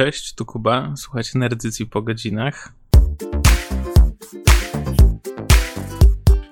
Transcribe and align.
Cześć, 0.00 0.34
tu 0.34 0.44
Kuba. 0.44 0.92
Słuchajcie 0.96 1.38
Nerdycji 1.38 1.86
po 1.86 2.02
godzinach. 2.02 2.72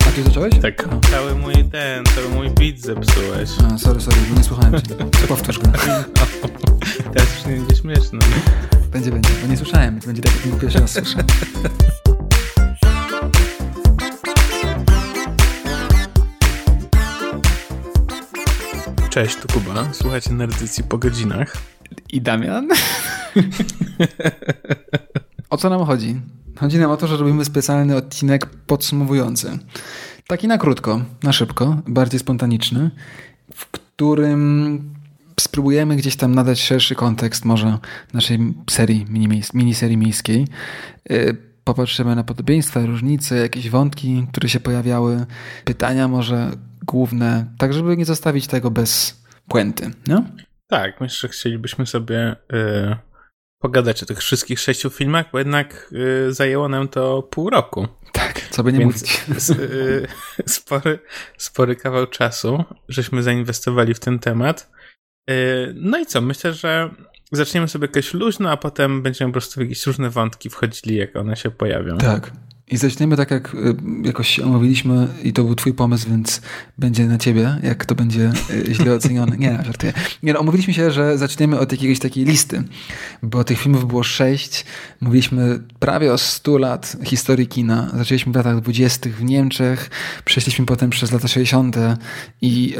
A 0.06 0.10
ty 0.14 0.22
zacząłeś? 0.22 0.54
Tak, 0.62 0.88
cały 1.10 1.34
mój 1.34 1.54
ten, 1.54 2.04
cały 2.04 2.28
mój 2.28 2.50
beat 2.50 2.78
zepsułeś. 2.78 3.50
A, 3.64 3.78
sorry, 3.78 4.00
sorry, 4.00 4.16
nie 4.36 4.44
słuchałem 4.44 4.82
cię. 4.82 4.94
Powtórz 5.28 5.58
go. 5.58 5.70
Teraz 7.14 7.36
już 7.36 7.46
nie 7.46 7.56
będzie 7.56 7.76
śmieszne. 7.76 8.18
Będzie, 8.92 9.10
będzie, 9.10 9.30
bo 9.42 9.48
nie 9.48 9.56
słyszałem. 9.56 10.00
Będzie 10.06 10.22
tak, 10.22 10.46
jak 10.46 10.60
pierwszy 10.60 10.80
raz 10.80 10.90
słyszę. 10.90 11.24
Cześć, 19.10 19.36
tu 19.36 19.48
Kuba. 19.48 19.88
Słuchajcie 19.92 20.32
Nerdycji 20.32 20.84
po 20.84 20.98
godzinach. 20.98 21.56
I 22.12 22.20
Damian? 22.20 22.68
o 25.50 25.56
co 25.56 25.70
nam 25.70 25.84
chodzi? 25.84 26.20
Chodzi 26.56 26.78
nam 26.78 26.90
o 26.90 26.96
to, 26.96 27.06
że 27.06 27.16
robimy 27.16 27.44
specjalny 27.44 27.96
odcinek 27.96 28.46
podsumowujący. 28.46 29.58
Taki 30.26 30.48
na 30.48 30.58
krótko, 30.58 31.00
na 31.22 31.32
szybko, 31.32 31.76
bardziej 31.86 32.20
spontaniczny, 32.20 32.90
w 33.54 33.66
którym 33.66 34.80
spróbujemy 35.40 35.96
gdzieś 35.96 36.16
tam 36.16 36.34
nadać 36.34 36.60
szerszy 36.60 36.94
kontekst 36.94 37.44
może 37.44 37.78
naszej 38.12 38.38
serii, 38.70 39.06
miniserii 39.54 39.96
miejskiej. 39.96 40.46
Y, 41.10 41.36
popatrzymy 41.64 42.16
na 42.16 42.24
podobieństwa, 42.24 42.86
różnice, 42.86 43.36
jakieś 43.36 43.70
wątki, 43.70 44.26
które 44.32 44.48
się 44.48 44.60
pojawiały, 44.60 45.26
pytania 45.64 46.08
może 46.08 46.50
główne, 46.86 47.46
tak 47.58 47.72
żeby 47.72 47.96
nie 47.96 48.04
zostawić 48.04 48.46
tego 48.46 48.70
bez 48.70 49.22
puenty, 49.48 49.90
no? 50.06 50.24
Tak, 50.66 51.00
myślę, 51.00 51.28
że 51.28 51.28
chcielibyśmy 51.28 51.86
sobie 51.86 52.32
y, 52.32 52.96
pogadać 53.58 54.02
o 54.02 54.06
tych 54.06 54.18
wszystkich 54.18 54.60
sześciu 54.60 54.90
filmach, 54.90 55.26
bo 55.32 55.38
jednak 55.38 55.92
y, 56.28 56.32
zajęło 56.32 56.68
nam 56.68 56.88
to 56.88 57.22
pół 57.22 57.50
roku. 57.50 57.88
Tak, 58.12 58.40
co 58.50 58.62
by 58.62 58.72
nie 58.72 58.78
Więc 58.78 58.94
mówić. 58.94 59.24
Y, 59.60 60.06
spory, 60.46 60.98
spory 61.38 61.76
kawał 61.76 62.06
czasu, 62.06 62.64
żeśmy 62.88 63.22
zainwestowali 63.22 63.94
w 63.94 64.00
ten 64.00 64.18
temat. 64.18 64.70
Y, 65.30 65.72
no 65.76 65.98
i 65.98 66.06
co, 66.06 66.20
myślę, 66.20 66.52
że 66.52 66.90
zaczniemy 67.32 67.68
sobie 67.68 67.86
jakoś 67.86 68.14
luźno, 68.14 68.50
a 68.50 68.56
potem 68.56 69.02
będziemy 69.02 69.30
po 69.30 69.32
prostu 69.32 69.60
w 69.60 69.62
jakieś 69.62 69.86
różne 69.86 70.10
wątki 70.10 70.50
wchodzili, 70.50 70.96
jak 70.96 71.16
one 71.16 71.36
się 71.36 71.50
pojawią. 71.50 71.98
Tak, 71.98 72.32
i 72.70 72.76
zaczniemy 72.76 73.16
tak, 73.16 73.30
jak 73.30 73.54
y, 73.54 73.76
jakoś 74.02 74.40
omówiliśmy 74.40 75.08
i 75.22 75.32
to 75.32 75.44
był 75.44 75.54
twój 75.54 75.74
pomysł, 75.74 76.10
więc 76.10 76.40
będzie 76.78 77.06
na 77.06 77.18
ciebie, 77.18 77.58
jak 77.62 77.86
to 77.86 77.94
będzie 77.94 78.32
y, 78.50 78.74
źle 78.74 78.94
ocenione. 78.94 79.36
Nie, 79.36 79.58
żartuję. 79.66 79.92
Nie, 80.22 80.32
no, 80.32 80.40
omówiliśmy 80.40 80.74
się, 80.74 80.90
że 80.90 81.18
zaczniemy 81.18 81.58
od 81.58 81.72
jakiejś 81.72 81.98
takiej 81.98 82.24
listy, 82.24 82.62
bo 83.22 83.44
tych 83.44 83.58
filmów 83.58 83.88
było 83.88 84.02
sześć. 84.02 84.64
Mówiliśmy 85.00 85.60
prawie 85.78 86.12
o 86.12 86.18
100 86.18 86.58
lat 86.58 86.96
historii 87.04 87.46
kina. 87.46 87.90
Zaczęliśmy 87.96 88.32
w 88.32 88.36
latach 88.36 88.60
dwudziestych 88.60 89.16
w 89.16 89.24
Niemczech, 89.24 89.90
przeszliśmy 90.24 90.66
potem 90.66 90.90
przez 90.90 91.12
lata 91.12 91.28
60. 91.28 91.76
i 92.40 92.76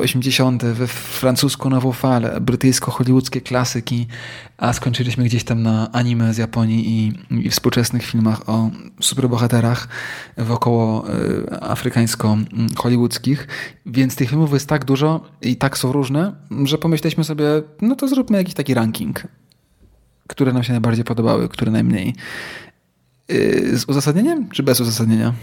80. 0.00 0.64
we 0.64 0.86
francuską 0.86 1.70
nową 1.70 1.92
falę, 1.92 2.40
brytyjsko-hollywoodzkie 2.40 3.40
klasyki, 3.40 4.06
a 4.58 4.72
skończyliśmy 4.72 5.24
gdzieś 5.24 5.44
tam 5.44 5.62
na 5.62 5.92
anime 5.92 6.34
z 6.34 6.38
Japonii 6.38 6.88
i, 6.88 7.12
i 7.46 7.50
współczesnych 7.50 8.02
filmach 8.02 8.48
o 8.48 8.70
superbohaterach 9.18 9.88
wokoło 10.36 11.04
y, 11.08 11.60
afrykańsko-hollywoodzkich, 11.60 13.46
więc 13.86 14.16
tych 14.16 14.28
filmów 14.30 14.52
jest 14.52 14.68
tak 14.68 14.84
dużo 14.84 15.20
i 15.42 15.56
tak 15.56 15.78
są 15.78 15.92
różne, 15.92 16.34
że 16.64 16.78
pomyśleliśmy 16.78 17.24
sobie, 17.24 17.44
no 17.80 17.96
to 17.96 18.08
zróbmy 18.08 18.38
jakiś 18.38 18.54
taki 18.54 18.74
ranking, 18.74 19.22
które 20.26 20.52
nam 20.52 20.62
się 20.62 20.72
najbardziej 20.72 21.04
podobały, 21.04 21.48
które 21.48 21.72
najmniej. 21.72 22.14
Y, 23.30 23.78
z 23.78 23.84
uzasadnieniem 23.84 24.50
czy 24.50 24.62
bez 24.62 24.80
uzasadnienia? 24.80 25.34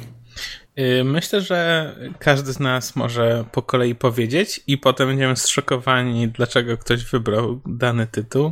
Y, 0.79 1.03
myślę, 1.03 1.41
że 1.41 1.95
każdy 2.19 2.53
z 2.53 2.59
nas 2.59 2.95
może 2.95 3.45
po 3.51 3.61
kolei 3.61 3.95
powiedzieć 3.95 4.61
i 4.67 4.77
potem 4.77 5.07
będziemy 5.07 5.35
zszokowani, 5.35 6.27
dlaczego 6.27 6.77
ktoś 6.77 7.05
wybrał 7.05 7.61
dany 7.66 8.07
tytuł 8.07 8.51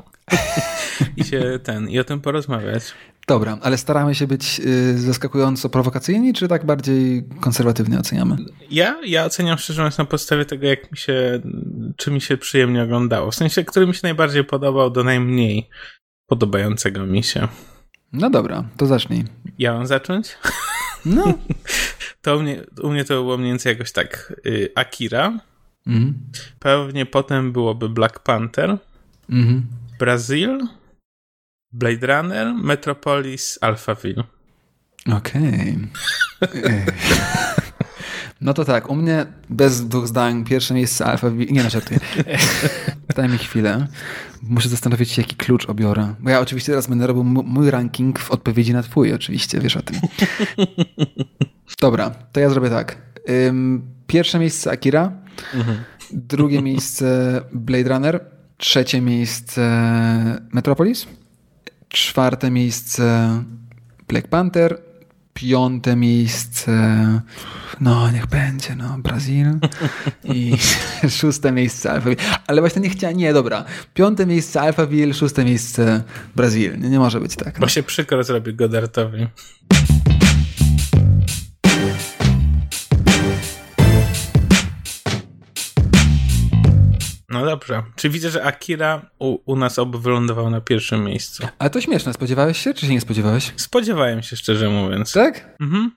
i 1.17 1.23
się 1.23 1.59
ten, 1.63 1.89
i 1.89 1.99
o 1.99 2.03
tym 2.03 2.21
porozmawiać. 2.21 2.83
Dobra, 3.27 3.57
ale 3.61 3.77
staramy 3.77 4.15
się 4.15 4.27
być 4.27 4.61
y, 4.65 4.99
zaskakująco 4.99 5.69
prowokacyjni, 5.69 6.33
czy 6.33 6.47
tak 6.47 6.65
bardziej 6.65 7.23
konserwatywnie 7.41 7.99
oceniamy? 7.99 8.35
Ja, 8.71 9.01
ja 9.05 9.25
oceniam 9.25 9.57
szczerze 9.57 9.81
mówiąc 9.81 9.97
na 9.97 10.05
podstawie 10.05 10.45
tego, 10.45 10.67
jak 10.67 10.91
mi 10.91 10.97
się, 10.97 11.41
czy 11.97 12.11
mi 12.11 12.21
się 12.21 12.37
przyjemnie 12.37 12.83
oglądało. 12.83 13.31
W 13.31 13.35
sensie, 13.35 13.63
który 13.63 13.87
mi 13.87 13.93
się 13.93 13.99
najbardziej 14.03 14.43
podobał 14.43 14.89
do 14.89 15.03
najmniej 15.03 15.69
podobającego 16.27 17.05
mi 17.05 17.23
się. 17.23 17.47
No 18.13 18.29
dobra, 18.29 18.63
to 18.77 18.85
zacznij. 18.85 19.23
Ja 19.59 19.73
mam 19.73 19.87
zacząć? 19.87 20.37
No. 21.05 21.33
to 22.21 22.37
u 22.37 22.41
mnie, 22.41 22.63
u 22.81 22.89
mnie 22.89 23.05
to 23.05 23.13
było 23.13 23.37
mniej 23.37 23.51
więcej 23.51 23.73
jakoś 23.73 23.91
tak. 23.91 24.33
Y, 24.45 24.69
Akira. 24.75 25.39
Mhm. 25.87 26.13
Pewnie 26.59 27.05
potem 27.05 27.51
byłoby 27.51 27.89
Black 27.89 28.19
Panther. 28.19 28.77
Mhm. 29.29 29.67
Brazil. 29.99 30.67
Blade 31.73 32.07
Runner, 32.07 32.53
Metropolis, 32.53 33.59
Alphaville. 33.61 34.23
Okej. 35.17 35.77
Okay. 36.41 36.85
No 38.41 38.53
to 38.53 38.65
tak, 38.65 38.89
u 38.89 38.95
mnie 38.95 39.25
bez 39.49 39.87
dwóch 39.87 40.07
zdań 40.07 40.43
pierwsze 40.43 40.73
miejsce 40.73 41.05
Alphaville. 41.05 41.51
Nie, 41.51 41.63
no 41.63 41.69
żartuję. 41.69 41.99
Daj 43.15 43.29
mi 43.29 43.37
chwilę. 43.37 43.87
Muszę 44.41 44.69
zastanowić 44.69 45.11
się, 45.11 45.21
jaki 45.21 45.35
klucz 45.35 45.69
obiorę. 45.69 46.15
Bo 46.19 46.29
ja 46.29 46.39
oczywiście 46.39 46.71
teraz 46.71 46.87
będę 46.87 47.07
robił 47.07 47.23
mój 47.23 47.71
ranking 47.71 48.19
w 48.19 48.31
odpowiedzi 48.31 48.73
na 48.73 48.83
twój, 48.83 49.13
oczywiście, 49.13 49.59
wiesz 49.59 49.77
o 49.77 49.81
tym. 49.81 49.99
Dobra, 51.81 52.09
to 52.09 52.39
ja 52.39 52.49
zrobię 52.49 52.69
tak. 52.69 52.97
Pierwsze 54.07 54.39
miejsce 54.39 54.71
Akira, 54.71 55.11
mhm. 55.53 55.77
drugie 56.11 56.61
miejsce 56.61 57.41
Blade 57.53 57.89
Runner, 57.89 58.25
trzecie 58.57 59.01
miejsce 59.01 59.61
Metropolis, 60.53 61.07
czwarte 61.93 62.51
miejsce 62.51 63.29
Black 64.07 64.27
Panther, 64.27 64.81
piąte 65.33 65.95
miejsce, 65.95 66.71
no 67.81 68.11
niech 68.11 68.27
będzie, 68.27 68.75
no, 68.75 68.97
Brazil 68.97 69.47
i 70.23 70.53
szóste 71.19 71.51
miejsce 71.51 71.91
Alphaville. 71.91 72.23
Ale 72.47 72.61
właśnie 72.61 72.81
nie 72.81 72.89
chciałem, 72.89 73.17
nie, 73.17 73.33
dobra. 73.33 73.65
Piąte 73.93 74.25
miejsce 74.25 74.61
Alphaville, 74.61 75.13
szóste 75.13 75.45
miejsce 75.45 76.03
Brazil. 76.35 76.79
Nie, 76.79 76.89
nie 76.89 76.99
może 76.99 77.19
być 77.19 77.35
tak. 77.35 77.53
No. 77.53 77.61
Bo 77.61 77.67
się 77.67 77.83
przykro 77.83 78.23
zrobi 78.23 78.53
Godartowi. 78.53 79.27
No 87.33 87.45
dobrze. 87.45 87.83
Czy 87.95 88.09
widzę, 88.09 88.29
że 88.29 88.43
Akira 88.43 89.09
u, 89.19 89.37
u 89.45 89.55
nas 89.55 89.79
obu 89.79 89.99
wylądował 89.99 90.49
na 90.49 90.61
pierwszym 90.61 91.03
miejscu? 91.03 91.47
Ale 91.59 91.69
to 91.69 91.81
śmieszne. 91.81 92.13
Spodziewałeś 92.13 92.57
się, 92.57 92.73
czy 92.73 92.85
się 92.85 92.93
nie 92.93 93.01
spodziewałeś? 93.01 93.53
Spodziewałem 93.55 94.23
się, 94.23 94.35
szczerze 94.35 94.69
mówiąc. 94.69 95.11
Tak? 95.11 95.55
Mhm. 95.61 95.91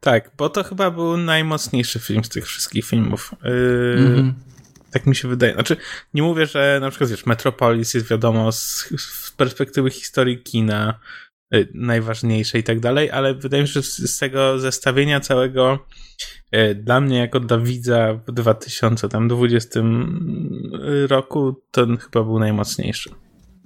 Tak, 0.00 0.30
bo 0.36 0.48
to 0.48 0.64
chyba 0.64 0.90
był 0.90 1.16
najmocniejszy 1.16 1.98
film 1.98 2.24
z 2.24 2.28
tych 2.28 2.46
wszystkich 2.46 2.84
filmów. 2.84 3.34
Yy, 3.44 3.50
mhm. 3.98 4.34
Tak 4.90 5.06
mi 5.06 5.16
się 5.16 5.28
wydaje. 5.28 5.54
Znaczy, 5.54 5.76
nie 6.14 6.22
mówię, 6.22 6.46
że 6.46 6.78
na 6.80 6.90
przykład, 6.90 7.10
wiesz, 7.10 7.26
Metropolis 7.26 7.94
jest 7.94 8.08
wiadomo 8.08 8.52
z, 8.52 8.88
z 8.98 9.30
perspektywy 9.30 9.90
historii 9.90 10.42
kina 10.42 10.98
najważniejsze 11.74 12.58
i 12.58 12.62
tak 12.62 12.80
dalej, 12.80 13.10
ale 13.10 13.34
wydaje 13.34 13.62
mi 13.62 13.68
się, 13.68 13.72
że 13.72 13.82
z, 13.82 14.18
tego 14.18 14.58
zestawienia 14.58 15.20
całego 15.20 15.78
E, 16.50 16.74
dla 16.74 17.00
mnie, 17.00 17.18
jako 17.18 17.40
dla 17.40 17.58
widza 17.58 18.14
w 18.14 18.32
2020 18.32 19.80
roku, 21.08 21.62
to 21.70 21.86
chyba 21.86 22.24
był 22.24 22.38
najmocniejszy. 22.38 23.10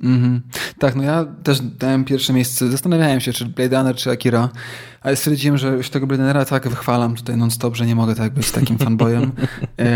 Mm 0.03 0.23
-hmm. 0.23 0.59
Tak, 0.79 0.95
no 0.95 1.03
ja 1.03 1.25
też 1.43 1.61
dałem 1.61 2.05
pierwsze 2.05 2.33
miejsce. 2.33 2.71
Zastanawiałem 2.71 3.21
się, 3.21 3.33
czy 3.33 3.47
Blade 3.47 3.77
Runner, 3.77 3.97
czy 3.97 4.11
Akira, 4.11 4.49
ale 5.01 5.17
stwierdziłem, 5.17 5.59
że 5.59 5.69
już 5.69 5.91
tego 5.91 6.07
Blade 6.07 6.23
Runnera 6.23 6.45
tak 6.45 6.69
wychwalam 6.69 7.15
tutaj 7.15 7.37
non-stop, 7.37 7.77
że 7.77 7.87
nie 7.87 7.95
mogę 7.95 8.15
tak 8.15 8.33
być 8.33 8.51
takim 8.51 8.79
fanboyem. 8.79 9.33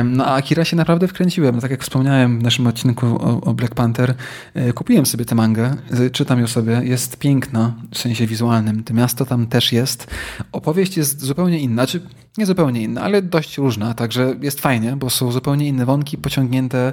No 0.05 0.27
a 0.27 0.35
Akira 0.35 0.65
się 0.65 0.77
naprawdę 0.77 1.09
wkręciłem. 1.09 1.61
Tak 1.61 1.71
jak 1.71 1.83
wspomniałem 1.83 2.39
w 2.39 2.43
naszym 2.43 2.67
odcinku 2.67 3.07
o, 3.07 3.41
o 3.41 3.55
Black 3.55 3.75
Panther, 3.75 4.15
e, 4.55 4.73
kupiłem 4.73 5.07
sobie 5.07 5.25
tę 5.25 5.35
mangę, 5.35 5.77
czytam 6.13 6.41
ją 6.41 6.47
sobie. 6.47 6.81
Jest 6.85 7.19
piękna 7.19 7.75
w 7.91 7.99
sensie 7.99 8.27
wizualnym. 8.27 8.85
To 8.85 8.95
miasto 8.95 9.27
tam 9.27 9.47
też 9.47 9.73
jest. 9.73 10.07
Opowieść 10.53 10.97
jest 10.97 11.21
zupełnie 11.21 11.59
inna. 11.59 11.75
Znaczy, 11.75 12.01
nie 12.39 12.47
zupełnie 12.47 12.83
inna, 12.83 13.03
ale 13.03 13.23
dość 13.23 13.59
różna, 13.59 13.95
także 13.95 14.35
jest 14.43 14.61
fajnie, 14.61 14.97
bo 14.97 15.11
są 15.11 15.33
zupełnie 15.33 15.69
inne 15.69 15.87
wątki 15.87 16.19
pociągnięte 16.19 16.93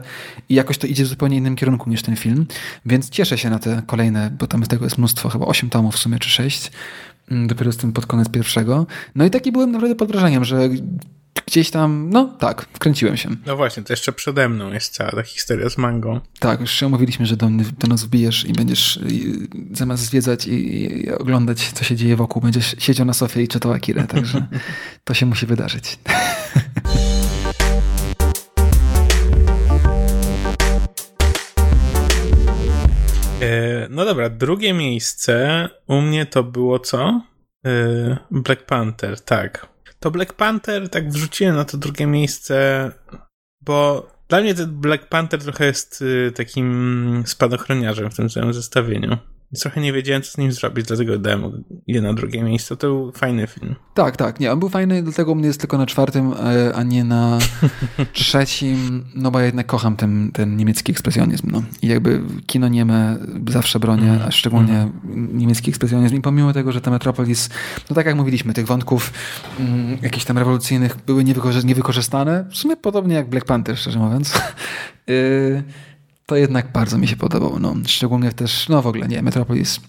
i 0.50 0.56
jakoś 0.56 0.78
to 0.78 0.88
idzie 0.88 1.04
w 1.04 1.08
zupełnie 1.08 1.38
innym 1.38 1.56
kierunku 1.56 1.90
niż 1.90 2.02
ten 2.02 2.16
film, 2.16 2.46
więc 2.86 3.10
cieszę 3.10 3.38
się 3.38 3.50
na 3.50 3.60
te 3.60 3.82
kolejne, 3.86 4.32
bo 4.40 4.48
tam 4.48 4.62
tego 4.62 4.86
jest 4.86 4.98
mnóstwo, 4.98 5.30
chyba 5.30 5.46
8 5.46 5.70
tomów 5.70 5.96
w 5.96 6.00
sumie, 6.00 6.20
czy 6.20 6.30
6, 6.30 6.72
mm, 7.32 7.48
dopiero 7.48 7.70
jestem 7.70 7.92
pod 7.92 8.06
koniec 8.06 8.30
pierwszego. 8.30 8.86
No 9.16 9.26
i 9.26 9.30
taki 9.30 9.52
byłem 9.52 9.72
naprawdę 9.72 9.96
pod 9.96 10.12
wrażeniem, 10.12 10.46
że 10.46 10.70
gdzieś 11.48 11.72
tam, 11.72 12.10
no 12.10 12.26
tak, 12.40 12.66
wkręciłem 12.74 13.18
się. 13.18 13.30
No 13.46 13.56
właśnie, 13.56 13.84
to 13.84 13.94
jeszcze 13.94 14.12
przede 14.12 14.50
mną 14.50 14.74
jest 14.74 14.94
cała 14.94 15.12
ta 15.12 15.24
historia 15.24 15.70
z 15.70 15.78
mangą. 15.78 16.20
Tak, 16.40 16.62
już 16.62 16.72
się 16.72 16.88
umówiliśmy, 16.88 17.26
że 17.26 17.38
do, 17.38 17.50
do 17.80 17.88
nas 17.88 18.04
wbijesz 18.04 18.46
i 18.46 18.54
będziesz 18.54 19.00
i, 19.10 19.48
zamiast 19.72 20.04
zwiedzać 20.04 20.48
i, 20.48 20.84
i, 20.84 21.12
oglądać, 21.12 21.72
co 21.72 21.84
się 21.84 21.96
dzieje 21.96 22.16
wokół, 22.16 22.42
będziesz 22.42 22.76
siedział 22.78 23.06
na 23.06 23.14
sofie 23.14 23.42
i 23.44 23.48
czytał 23.48 23.72
Akirę, 23.72 24.04
także 24.08 24.48
to 25.04 25.14
się 25.14 25.26
musi 25.26 25.46
wydarzyć. 25.46 26.00
E, 33.42 33.88
no 33.90 34.06
dobra, 34.06 34.30
drugie 34.30 34.74
miejsce 34.74 35.70
u 35.88 36.02
mnie 36.02 36.26
to 36.26 36.44
było 36.44 36.80
co? 36.80 37.22
E, 37.66 38.18
Black 38.32 38.66
Panther, 38.66 39.22
tak. 39.22 39.75
To 40.00 40.12
Black 40.12 40.34
Panther 40.34 40.90
tak 40.90 41.10
wrzuciłem 41.10 41.56
na 41.56 41.66
to 41.66 41.78
drugie 41.78 42.08
miejsce, 42.08 42.92
bo 43.62 44.08
dla 44.28 44.42
mnie 44.42 44.56
ten 44.56 44.72
Black 44.72 45.10
Panther 45.10 45.44
trochę 45.44 45.66
jest 45.66 46.02
y, 46.02 46.32
takim 46.36 47.24
spadochroniarzem 47.26 48.12
w 48.12 48.16
tym 48.16 48.30
całym 48.30 48.54
zestawieniu 48.54 49.18
trochę 49.62 49.82
nie 49.82 49.94
wiedziałem, 49.94 50.24
co 50.24 50.32
z 50.32 50.38
nim 50.38 50.52
zrobić, 50.52 50.86
dlatego 50.86 51.18
dałem 51.18 51.64
je 51.88 52.02
na 52.02 52.14
drugie 52.14 52.44
miejsce. 52.44 52.78
To 52.78 52.88
był 52.88 53.12
fajny 53.12 53.48
film. 53.48 53.76
Tak, 53.94 54.18
tak. 54.18 54.40
Nie, 54.40 54.52
on 54.52 54.60
był 54.60 54.70
fajny, 54.70 55.04
dlatego 55.04 55.32
u 55.32 55.36
mnie 55.36 55.48
jest 55.48 55.60
tylko 55.60 55.78
na 55.78 55.86
czwartym, 55.86 56.34
e, 56.34 56.76
a 56.76 56.84
nie 56.84 57.04
na 57.04 57.40
trzecim, 58.14 59.06
no 59.16 59.32
bo 59.32 59.40
ja 59.40 59.46
jednak 59.46 59.66
kocham 59.66 59.96
ten, 59.96 60.32
ten 60.32 60.58
niemiecki 60.58 60.92
ekspresjonizm. 60.92 61.52
No. 61.52 61.64
I 61.82 61.88
jakby 61.88 62.22
kino 62.46 62.68
nieme 62.68 63.18
zawsze 63.50 63.80
bronię, 63.80 64.10
mm. 64.10 64.22
a 64.28 64.32
szczególnie 64.32 64.74
mm. 64.74 65.38
niemiecki 65.38 65.70
ekspresjonizm. 65.70 66.16
I 66.16 66.22
pomimo 66.22 66.54
tego, 66.54 66.72
że 66.72 66.82
ta 66.82 66.92
Metropolis, 66.92 67.50
no 67.90 67.96
tak 67.96 68.06
jak 68.06 68.16
mówiliśmy, 68.16 68.54
tych 68.54 68.68
wątków 68.68 69.14
mm, 69.60 69.98
jakichś 70.02 70.26
tam 70.26 70.38
rewolucyjnych 70.38 70.98
były 71.06 71.24
niewykorzystane, 71.64 72.46
w 72.52 72.58
sumie 72.58 72.78
podobnie 72.78 73.16
jak 73.16 73.30
Black 73.30 73.46
Panther, 73.46 73.78
szczerze 73.78 74.00
mówiąc. 74.00 74.34
y 75.10 75.64
to 76.26 76.36
jednak 76.36 76.72
bardzo 76.72 76.98
mi 76.98 77.08
się 77.08 77.16
podobało. 77.16 77.60
No, 77.60 77.76
szczególnie 77.86 78.32
też, 78.32 78.70
no 78.70 78.82
w 78.82 78.88
ogóle 78.88 79.08
nie, 79.08 79.22
Metropolis 79.22 79.80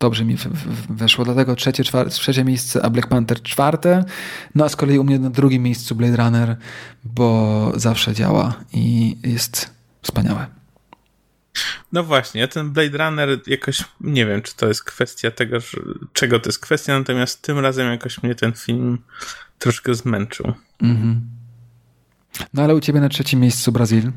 dobrze 0.00 0.24
mi 0.24 0.36
weszło. 0.90 1.24
Dlatego 1.24 1.56
trzecie, 1.56 1.84
czwarte, 1.84 2.10
trzecie 2.10 2.44
miejsce, 2.44 2.82
a 2.82 2.90
Black 2.90 3.08
Panther 3.08 3.42
czwarte. 3.42 4.04
No 4.54 4.64
a 4.64 4.68
z 4.68 4.76
kolei 4.76 4.98
u 4.98 5.04
mnie 5.04 5.18
na 5.18 5.30
drugim 5.30 5.62
miejscu 5.62 5.94
Blade 5.94 6.16
Runner, 6.16 6.56
bo 7.04 7.72
zawsze 7.76 8.14
działa 8.14 8.54
i 8.72 9.16
jest 9.22 9.74
wspaniałe. 10.02 10.46
No 11.92 12.04
właśnie, 12.04 12.48
ten 12.48 12.70
Blade 12.70 12.98
Runner 12.98 13.40
jakoś, 13.46 13.84
nie 14.00 14.26
wiem, 14.26 14.42
czy 14.42 14.56
to 14.56 14.68
jest 14.68 14.84
kwestia 14.84 15.30
tego, 15.30 15.60
że, 15.60 15.78
czego 16.12 16.40
to 16.40 16.48
jest 16.48 16.58
kwestia, 16.58 16.98
natomiast 16.98 17.42
tym 17.42 17.58
razem 17.58 17.90
jakoś 17.90 18.22
mnie 18.22 18.34
ten 18.34 18.52
film 18.52 18.98
troszkę 19.58 19.94
zmęczył. 19.94 20.52
Mhm. 20.82 21.20
No 22.54 22.62
ale 22.62 22.74
u 22.74 22.80
ciebie 22.80 23.00
na 23.00 23.08
trzecim 23.08 23.40
miejscu 23.40 23.72
Brazil. 23.72 24.12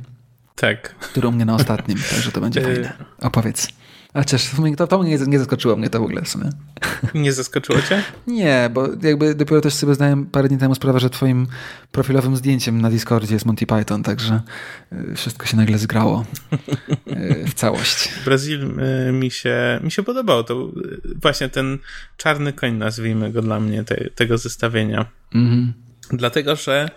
Tak. 0.55 0.95
Który 0.95 1.27
u 1.27 1.31
mnie 1.31 1.45
na 1.45 1.55
ostatnim, 1.55 1.97
także 2.09 2.31
to 2.31 2.41
będzie 2.41 2.61
e, 2.61 2.63
fajne. 2.63 2.93
Opowiedz. 3.21 3.67
A 4.13 4.19
chociaż 4.19 4.51
to, 4.77 4.87
to 4.87 5.03
mnie 5.03 5.17
nie 5.27 5.39
zaskoczyło 5.39 5.75
mnie 5.75 5.89
to 5.89 5.99
w 5.99 6.03
ogóle 6.03 6.21
w 6.21 6.29
sumie. 6.29 6.49
Nie 7.13 7.33
zaskoczyło 7.33 7.81
cię? 7.81 8.03
nie, 8.27 8.69
bo 8.73 8.87
jakby 9.01 9.35
dopiero 9.35 9.61
też 9.61 9.73
sobie 9.73 9.95
zdałem 9.95 10.25
parę 10.25 10.47
dni 10.47 10.57
temu 10.57 10.75
sprawę, 10.75 10.99
że 10.99 11.09
twoim 11.09 11.47
profilowym 11.91 12.37
zdjęciem 12.37 12.81
na 12.81 12.89
Discordzie 12.89 13.33
jest 13.33 13.45
Monty 13.45 13.65
Python, 13.65 14.03
także 14.03 14.41
e, 14.91 15.15
wszystko 15.15 15.45
się 15.45 15.57
nagle 15.57 15.77
zgrało 15.77 16.25
e, 17.07 17.47
w 17.47 17.53
całość. 17.53 18.09
Brazil 18.25 18.73
mi 19.13 19.31
się, 19.31 19.79
mi 19.83 19.91
się 19.91 20.03
podobał. 20.03 20.43
To 20.43 20.71
właśnie 21.21 21.49
ten 21.49 21.77
czarny 22.17 22.53
koń, 22.53 22.73
nazwijmy 22.73 23.31
go 23.31 23.41
dla 23.41 23.59
mnie, 23.59 23.83
te, 23.83 24.09
tego 24.09 24.37
zestawienia. 24.37 25.05
Mhm. 25.35 25.82
Dlatego, 26.11 26.55
że 26.55 26.89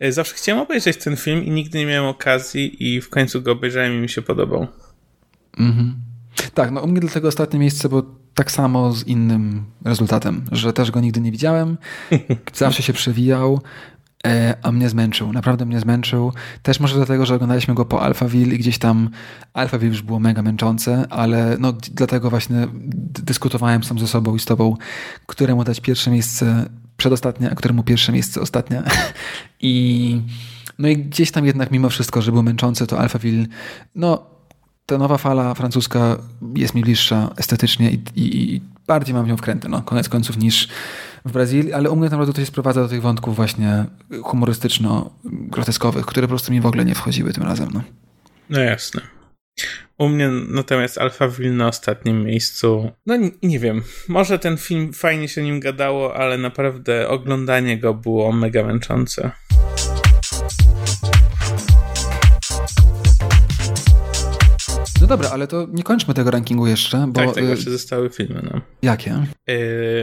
e, 0.00 0.12
zawsze 0.12 0.34
chciałem 0.34 0.62
obejrzeć 0.62 0.96
ten 0.96 1.16
film 1.16 1.44
i 1.44 1.50
nigdy 1.50 1.78
nie 1.78 1.86
miałem 1.86 2.10
okazji 2.10 2.94
i 2.94 3.00
w 3.00 3.08
końcu 3.08 3.42
go 3.42 3.52
obejrzałem 3.52 3.92
i 3.92 3.98
mi 3.98 4.08
się 4.08 4.22
podobał. 4.22 4.66
Mhm. 5.58 5.94
Tak, 6.54 6.70
no 6.70 6.80
u 6.80 6.86
mnie 6.86 7.00
dlatego 7.00 7.28
ostatnie 7.28 7.58
miejsce, 7.58 7.88
bo 7.88 8.02
tak 8.34 8.50
samo 8.50 8.92
z 8.92 9.06
innym 9.06 9.64
rezultatem, 9.84 10.44
że 10.52 10.72
też 10.72 10.90
go 10.90 11.00
nigdy 11.00 11.20
nie 11.20 11.32
widziałem, 11.32 11.76
zawsze 12.54 12.82
się 12.82 12.92
przewijał, 12.92 13.60
e, 14.26 14.54
a 14.62 14.72
mnie 14.72 14.88
zmęczył, 14.88 15.32
naprawdę 15.32 15.66
mnie 15.66 15.80
zmęczył. 15.80 16.32
Też 16.62 16.80
może 16.80 16.96
dlatego, 16.96 17.26
że 17.26 17.34
oglądaliśmy 17.34 17.74
go 17.74 17.84
po 17.84 18.02
Alphaville 18.02 18.54
i 18.54 18.58
gdzieś 18.58 18.78
tam 18.78 19.10
Alphaville 19.54 19.92
już 19.92 20.02
było 20.02 20.20
mega 20.20 20.42
męczące, 20.42 21.06
ale 21.10 21.56
no 21.60 21.72
dlatego 21.72 22.30
właśnie 22.30 22.68
dyskutowałem 23.22 23.84
sam 23.84 23.98
ze 23.98 24.06
sobą 24.06 24.36
i 24.36 24.38
z 24.38 24.44
tobą, 24.44 24.76
któremu 25.26 25.64
dać 25.64 25.80
pierwsze 25.80 26.10
miejsce 26.10 26.66
przedostatnia, 27.00 27.50
któremu 27.54 27.82
pierwsze 27.82 28.12
miejsce 28.12 28.40
ostatnia. 28.40 28.82
I 29.60 30.22
no 30.78 30.88
i 30.88 30.96
gdzieś 30.96 31.30
tam 31.30 31.46
jednak 31.46 31.70
mimo 31.70 31.88
wszystko, 31.90 32.22
że 32.22 32.32
był 32.32 32.42
męczący, 32.42 32.86
to 32.86 32.98
Alphaville, 32.98 33.46
no 33.94 34.26
ta 34.86 34.98
nowa 34.98 35.18
fala 35.18 35.54
francuska 35.54 36.16
jest 36.56 36.74
mi 36.74 36.82
bliższa 36.82 37.30
estetycznie 37.36 37.90
i, 37.90 38.02
i, 38.16 38.54
i 38.54 38.60
bardziej 38.86 39.14
mam 39.14 39.24
w 39.24 39.28
nią 39.28 39.36
wkręty, 39.36 39.68
no, 39.68 39.82
koniec 39.82 40.08
końców, 40.08 40.36
niż 40.36 40.68
w 41.24 41.32
Brazylii, 41.32 41.72
ale 41.72 41.90
u 41.90 41.96
mnie 41.96 42.04
naprawdę 42.10 42.32
to 42.32 42.40
się 42.40 42.46
sprowadza 42.46 42.82
do 42.82 42.88
tych 42.88 43.02
wątków 43.02 43.36
właśnie 43.36 43.84
humorystyczno-groteskowych, 44.22 46.04
które 46.06 46.26
po 46.26 46.28
prostu 46.28 46.52
mi 46.52 46.60
w 46.60 46.66
ogóle 46.66 46.84
nie 46.84 46.94
wchodziły 46.94 47.32
tym 47.32 47.42
razem. 47.42 47.68
No, 47.74 47.82
no 48.50 48.60
jasne. 48.60 49.00
U 49.98 50.08
mnie 50.08 50.28
natomiast 50.28 50.98
Alphaville 50.98 51.52
na 51.52 51.68
ostatnim 51.68 52.24
miejscu. 52.24 52.90
No 53.06 53.16
nie, 53.16 53.30
nie, 53.42 53.58
wiem, 53.58 53.82
może 54.08 54.38
ten 54.38 54.56
film 54.56 54.92
fajnie 54.92 55.28
się 55.28 55.42
nim 55.42 55.60
gadało, 55.60 56.16
ale 56.16 56.38
naprawdę 56.38 57.08
oglądanie 57.08 57.78
go 57.78 57.94
było 57.94 58.32
mega 58.32 58.64
męczące. 58.64 59.30
No 65.00 65.06
dobra, 65.06 65.30
ale 65.30 65.46
to 65.46 65.66
nie 65.72 65.82
kończmy 65.82 66.14
tego 66.14 66.30
rankingu 66.30 66.66
jeszcze, 66.66 67.06
bo... 67.08 67.20
Tak, 67.20 67.34
tak, 67.34 67.44
jeszcze 67.44 67.70
zostały 67.70 68.10
filmy, 68.10 68.42
no. 68.52 68.60
Jakie? 68.82 69.26
Yy, 69.46 69.56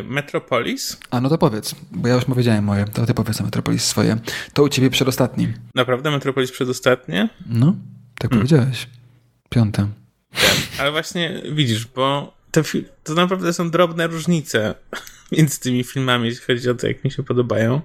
Metropolis. 0.09 0.97
A, 1.11 1.21
no 1.21 1.29
to 1.29 1.37
powiedz, 1.37 1.75
bo 1.91 2.07
ja 2.07 2.15
już 2.15 2.25
powiedziałem 2.25 2.63
moje, 2.63 2.85
to 2.85 3.05
ty 3.05 3.13
powiedz 3.13 3.41
o 3.41 3.43
Metropolis 3.43 3.83
swoje. 3.83 4.17
To 4.53 4.63
u 4.63 4.69
ciebie 4.69 4.89
przedostatni. 4.89 5.53
Naprawdę 5.75 6.11
Metropolis 6.11 6.51
przedostatnie? 6.51 7.29
No, 7.49 7.75
tak 8.19 8.31
hmm. 8.31 8.47
powiedziałeś. 8.47 8.87
Piąte. 9.49 9.87
Tak, 10.31 10.57
ale 10.79 10.91
właśnie 10.91 11.41
widzisz, 11.51 11.85
bo 11.85 12.37
te 12.51 12.63
to 13.03 13.13
naprawdę 13.13 13.53
są 13.53 13.69
drobne 13.69 14.07
różnice 14.07 14.75
między 15.31 15.59
tymi 15.59 15.83
filmami, 15.83 16.25
jeśli 16.27 16.45
chodzi 16.45 16.69
o 16.69 16.75
to, 16.75 16.87
jak 16.87 17.03
mi 17.03 17.11
się 17.11 17.23
podobają. 17.23 17.81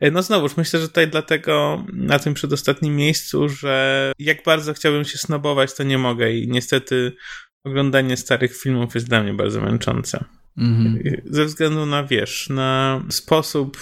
E, 0.00 0.10
no 0.10 0.22
znowuż, 0.22 0.56
myślę, 0.56 0.80
że 0.80 0.88
tutaj 0.88 1.08
dlatego 1.08 1.84
na 1.92 2.18
tym 2.18 2.34
przedostatnim 2.34 2.96
miejscu, 2.96 3.48
że 3.48 4.12
jak 4.18 4.44
bardzo 4.44 4.74
chciałbym 4.74 5.04
się 5.04 5.18
snobować, 5.18 5.74
to 5.74 5.82
nie 5.82 5.98
mogę 5.98 6.32
i 6.32 6.48
niestety 6.48 7.12
oglądanie 7.64 8.16
starych 8.16 8.56
filmów 8.56 8.94
jest 8.94 9.08
dla 9.08 9.22
mnie 9.22 9.34
bardzo 9.34 9.60
męczące. 9.60 10.24
Mm 10.58 10.74
-hmm. 10.74 11.20
Ze 11.30 11.44
względu 11.44 11.86
na, 11.86 12.04
wiesz, 12.04 12.48
na 12.48 13.02
sposób 13.08 13.78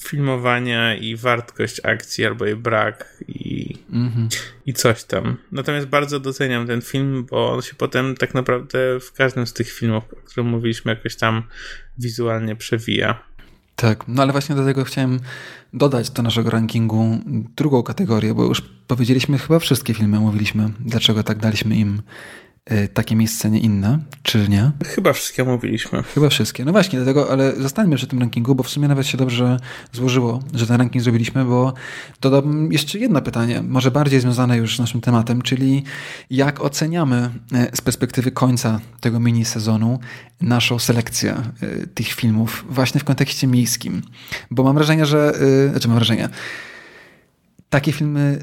filmowania 0.00 0.96
i 0.96 1.16
wartość 1.16 1.80
akcji 1.84 2.26
albo 2.26 2.46
jej 2.46 2.56
brak 2.56 3.22
i, 3.28 3.75
mm-hmm. 3.90 4.28
i 4.66 4.74
coś 4.74 5.04
tam. 5.04 5.36
Natomiast 5.52 5.86
bardzo 5.86 6.20
doceniam 6.20 6.66
ten 6.66 6.82
film, 6.82 7.26
bo 7.30 7.52
on 7.52 7.62
się 7.62 7.74
potem 7.74 8.14
tak 8.14 8.34
naprawdę 8.34 9.00
w 9.00 9.12
każdym 9.12 9.46
z 9.46 9.52
tych 9.52 9.72
filmów, 9.72 10.04
o 10.12 10.16
których 10.16 10.50
mówiliśmy, 10.50 10.90
jakoś 10.90 11.16
tam 11.16 11.42
wizualnie 11.98 12.56
przewija. 12.56 13.22
Tak, 13.76 14.04
no 14.08 14.22
ale 14.22 14.32
właśnie 14.32 14.54
do 14.54 14.64
tego 14.64 14.84
chciałem 14.84 15.20
dodać 15.72 16.10
do 16.10 16.22
naszego 16.22 16.50
rankingu 16.50 17.18
drugą 17.56 17.82
kategorię, 17.82 18.34
bo 18.34 18.44
już 18.44 18.62
powiedzieliśmy 18.86 19.38
chyba 19.38 19.58
wszystkie 19.58 19.94
filmy, 19.94 20.20
mówiliśmy, 20.20 20.70
dlaczego 20.80 21.22
tak 21.22 21.38
daliśmy 21.38 21.76
im 21.76 22.02
takie 22.94 23.16
miejsce, 23.16 23.50
nie 23.50 23.60
inne, 23.60 23.98
czy 24.22 24.48
nie? 24.48 24.70
Chyba 24.84 25.12
wszystkie 25.12 25.44
mówiliśmy. 25.44 26.02
Chyba 26.02 26.28
wszystkie. 26.28 26.64
No 26.64 26.72
właśnie, 26.72 26.98
dlatego, 26.98 27.30
ale 27.30 27.56
zostańmy 27.56 27.96
przy 27.96 28.06
tym 28.06 28.18
rankingu, 28.18 28.54
bo 28.54 28.62
w 28.62 28.68
sumie 28.68 28.88
nawet 28.88 29.06
się 29.06 29.18
dobrze 29.18 29.60
złożyło, 29.92 30.42
że 30.54 30.66
ten 30.66 30.76
ranking 30.76 31.04
zrobiliśmy, 31.04 31.44
bo 31.44 31.74
dodam 32.20 32.72
jeszcze 32.72 32.98
jedno 32.98 33.22
pytanie, 33.22 33.62
może 33.62 33.90
bardziej 33.90 34.20
związane 34.20 34.56
już 34.56 34.76
z 34.76 34.78
naszym 34.78 35.00
tematem, 35.00 35.42
czyli 35.42 35.84
jak 36.30 36.60
oceniamy 36.60 37.30
y, 37.72 37.76
z 37.76 37.80
perspektywy 37.80 38.30
końca 38.30 38.80
tego 39.00 39.20
mini 39.20 39.44
sezonu 39.44 39.98
naszą 40.40 40.78
selekcję 40.78 41.36
y, 41.62 41.86
tych 41.94 42.08
filmów 42.08 42.64
właśnie 42.70 43.00
w 43.00 43.04
kontekście 43.04 43.46
miejskim. 43.46 44.02
Bo 44.50 44.62
mam 44.62 44.74
wrażenie, 44.74 45.06
że, 45.06 45.32
znaczy 45.70 45.88
mam 45.88 45.96
wrażenie, 45.96 46.28
takie 47.76 47.92
filmy, 47.92 48.38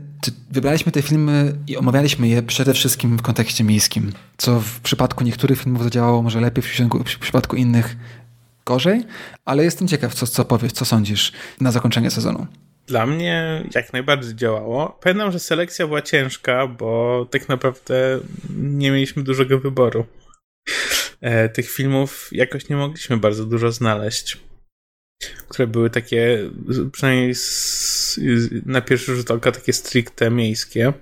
wybraliśmy 0.51 0.91
te 0.91 1.01
filmy 1.01 1.53
i 1.67 1.77
omawialiśmy 1.77 2.27
je 2.27 2.43
przede 2.43 2.73
wszystkim 2.73 3.17
w 3.17 3.21
kontekście 3.21 3.63
miejskim, 3.63 4.11
co 4.37 4.59
w 4.59 4.79
przypadku 4.79 5.23
niektórych 5.23 5.61
filmów 5.61 5.83
zadziałało 5.83 6.21
może 6.21 6.41
lepiej, 6.41 6.63
w, 6.63 7.19
przypadku 7.19 7.55
innych 7.55 7.95
gorzej, 8.65 9.03
ale 9.45 9.63
jestem 9.63 9.87
ciekaw, 9.87 10.13
co, 10.13 10.27
co 10.27 10.45
powiesz, 10.45 10.71
co 10.71 10.85
sądzisz 10.85 11.31
na 11.61 11.71
zakończenie 11.71 12.11
sezonu. 12.11 12.47
Dla 12.87 13.05
mnie 13.05 13.63
jak 13.75 13.93
najbardziej 13.93 14.35
działało. 14.35 14.99
Pamiętam, 15.03 15.31
że 15.31 15.39
selekcja 15.39 15.87
była 15.87 16.01
ciężka, 16.01 16.67
bo 16.67 17.25
tak 17.31 17.49
naprawdę 17.49 18.19
nie 18.59 18.91
mieliśmy 18.91 19.23
dużego 19.23 19.59
wyboru. 19.59 20.05
E, 21.21 21.49
tych 21.49 21.69
filmów 21.69 22.29
jakoś 22.31 22.69
nie 22.69 22.75
mogliśmy 22.75 23.17
bardzo 23.17 23.45
dużo 23.45 23.71
znaleźć. 23.71 24.37
Które 25.49 25.67
były 25.67 25.89
takie, 25.89 26.49
przynajmniej 26.91 27.35
z, 27.35 28.19
na 28.65 28.81
pierwszy 28.81 29.15
rzut 29.15 29.31
oka, 29.31 29.51
takie 29.51 29.73
stricte 29.73 30.29
miejskie. 30.29 30.93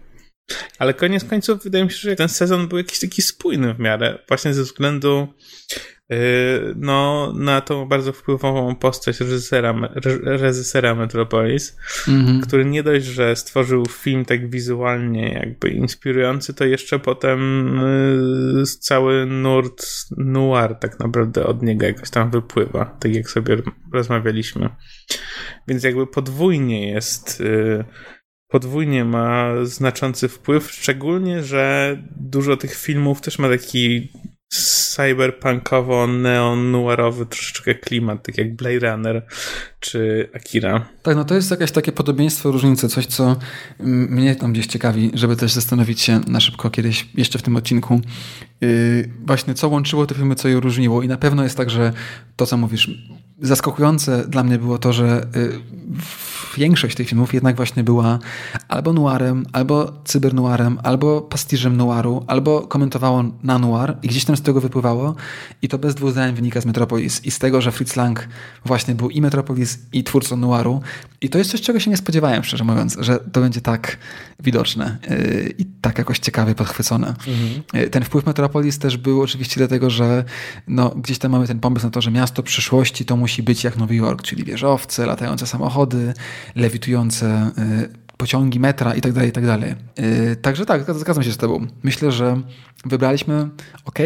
Ale 0.80 0.94
koniec 0.94 1.24
końców 1.24 1.63
wydaje 1.63 1.84
mi 1.84 1.91
się, 1.91 1.98
że 1.98 2.15
ten 2.15 2.30
sezon 2.30 2.68
był 2.68 2.77
jakiś 2.77 3.00
taki 3.00 3.22
spójny 3.22 3.74
w 3.74 3.80
miarę, 3.80 4.20
właśnie 4.27 4.53
ze 4.53 4.63
względu 4.63 5.27
no, 6.75 7.34
na 7.36 7.62
tą 7.62 7.86
bardzo 7.86 8.13
wpływową 8.13 8.75
postać 8.75 9.20
reżysera, 9.20 9.74
reżysera 10.24 10.96
Metropolis, 10.96 11.77
mm-hmm. 12.08 12.41
który 12.41 12.65
nie 12.65 12.84
dość, 12.84 13.06
że 13.06 13.36
stworzył 13.36 13.86
film 13.86 14.25
tak 14.25 14.50
wizualnie 14.50 15.34
jakby 15.34 15.70
inspirujący, 15.70 16.53
to 16.53 16.65
jeszcze 16.65 17.00
potem 17.00 17.39
yy, 18.56 18.65
cały 18.65 19.25
nurt 19.25 19.86
noir 20.18 20.75
tak 20.75 21.00
naprawdę 21.00 21.46
od 21.46 21.63
niego 21.63 21.86
jakoś 21.86 22.10
tam 22.10 22.32
wypływa, 22.32 22.86
tak 22.86 23.15
jak 23.15 23.30
sobie 23.30 23.58
rozmawialiśmy. 23.94 24.70
Więc 25.68 25.84
jakby 25.84 26.08
podwójnie 26.08 26.91
jest 26.91 27.39
yy, 27.39 27.86
podwójnie 28.48 29.06
ma 29.06 29.51
znaczący 29.63 30.27
wpływ, 30.27 30.72
szczególnie, 30.72 31.44
że 31.44 31.98
dużo 32.15 32.58
tych 32.58 32.75
filmów 32.75 33.22
też 33.22 33.39
ma 33.39 33.50
taki 33.50 34.12
cyberpunkowo-neon-noirowy 34.95 37.25
troszeczkę 37.25 37.75
klimat, 37.75 38.24
tak 38.24 38.38
jak 38.38 38.55
Blade 38.55 38.91
Runner 38.91 39.25
czy 39.79 40.29
Akira. 40.33 40.86
Tak, 41.03 41.15
no 41.15 41.25
to 41.25 41.36
jest 41.36 41.51
jakieś 41.51 41.71
takie 41.71 41.91
podobieństwo, 41.91 42.51
różnice, 42.51 42.89
coś 42.89 43.05
co 43.05 43.36
mnie 43.79 44.36
tam 44.36 44.53
gdzieś 44.53 44.67
ciekawi, 44.67 45.12
żeby 45.13 45.36
też 45.36 45.51
zastanowić 45.51 46.01
się 46.01 46.21
na 46.27 46.39
szybko 46.39 46.69
kiedyś 46.69 47.07
jeszcze 47.15 47.39
w 47.39 47.41
tym 47.41 47.55
odcinku 47.55 48.01
yy, 48.62 49.10
właśnie 49.25 49.53
co 49.53 49.69
łączyło 49.69 50.05
te 50.05 50.15
filmy, 50.15 50.36
co 50.36 50.48
je 50.48 50.60
różniło 50.60 51.01
i 51.01 51.07
na 51.07 51.17
pewno 51.17 51.43
jest 51.43 51.57
tak, 51.57 51.69
że 51.69 51.93
to 52.36 52.45
co 52.45 52.57
mówisz, 52.57 52.89
zaskakujące 53.41 54.27
dla 54.27 54.43
mnie 54.43 54.57
było 54.57 54.77
to, 54.77 54.93
że 54.93 55.27
yy, 55.36 55.60
większość 56.57 56.95
tych 56.95 57.10
filmów 57.10 57.33
jednak 57.33 57.55
właśnie 57.55 57.83
była 57.83 58.19
albo 58.67 58.93
noirem, 58.93 59.45
albo 59.53 59.93
cybernoirem, 60.03 60.79
albo 60.83 61.21
pastiżem 61.21 61.77
noiru, 61.77 62.24
albo 62.27 62.62
komentowało 62.62 63.24
na 63.43 63.60
noir 63.60 63.98
i 64.03 64.07
gdzieś 64.07 64.25
tam 64.25 64.38
z 64.38 64.41
tego 64.41 64.62
wypływało 64.62 65.15
i 65.62 65.67
to 65.67 65.77
bez 65.77 65.95
dwóch 65.95 66.12
zdań 66.12 66.33
wynika 66.33 66.62
z 66.62 66.65
Metropolis 66.65 67.25
i 67.25 67.31
z 67.31 67.39
tego, 67.39 67.62
że 67.62 67.71
Fritz 67.71 67.95
Lang 67.95 68.27
właśnie 68.65 68.95
był 68.95 69.10
i 69.10 69.21
Metropolis 69.21 69.79
i 69.93 70.03
twórcą 70.03 70.38
noiru 70.38 70.81
i 71.21 71.29
to 71.29 71.38
jest 71.38 71.51
coś, 71.51 71.62
czego 71.62 71.79
się 71.79 71.89
nie 71.91 71.98
spodziewałem, 71.98 72.43
szczerze 72.43 72.63
mówiąc, 72.63 72.98
że 73.00 73.19
to 73.31 73.41
będzie 73.41 73.62
tak 73.62 73.98
widoczne 74.39 74.98
yy, 75.10 75.53
i 75.57 75.65
tak 75.65 75.98
jakoś 75.98 76.19
ciekawie 76.19 76.55
podchwycone. 76.55 77.07
Mhm. 77.07 77.63
Yy, 77.74 77.89
ten 77.89 78.03
wpływ 78.03 78.25
Metropolis 78.25 78.79
też 78.79 78.98
był 78.98 79.21
oczywiście 79.21 79.55
dlatego, 79.57 79.89
że 79.89 80.24
no, 80.67 80.89
gdzieś 80.89 81.17
tam 81.17 81.31
mamy 81.31 81.48
ten 81.48 81.60
pomysł 81.60 81.86
na 81.86 81.91
to, 81.91 82.01
że 82.01 82.12
miasto 82.12 82.43
przyszłości 82.43 83.05
to 83.05 83.17
musi 83.17 83.30
być 83.39 83.63
jak 83.63 83.77
Nowy 83.77 83.95
Jork, 83.95 84.21
czyli 84.21 84.43
wieżowce, 84.43 85.05
latające 85.05 85.47
samochody, 85.47 86.13
lewitujące 86.55 87.51
y, 87.57 88.01
pociągi 88.17 88.59
metra 88.59 88.95
i 88.95 89.01
tak 89.01 89.13
dalej, 89.13 89.29
i 89.29 89.31
tak. 89.31 89.43
Y, 90.00 90.35
także 90.41 90.65
tak, 90.65 90.93
zgadzam 90.93 91.23
się 91.23 91.31
z 91.31 91.38
tobą. 91.38 91.67
Myślę, 91.83 92.11
że 92.11 92.41
wybraliśmy 92.85 93.50
ok 93.85 94.00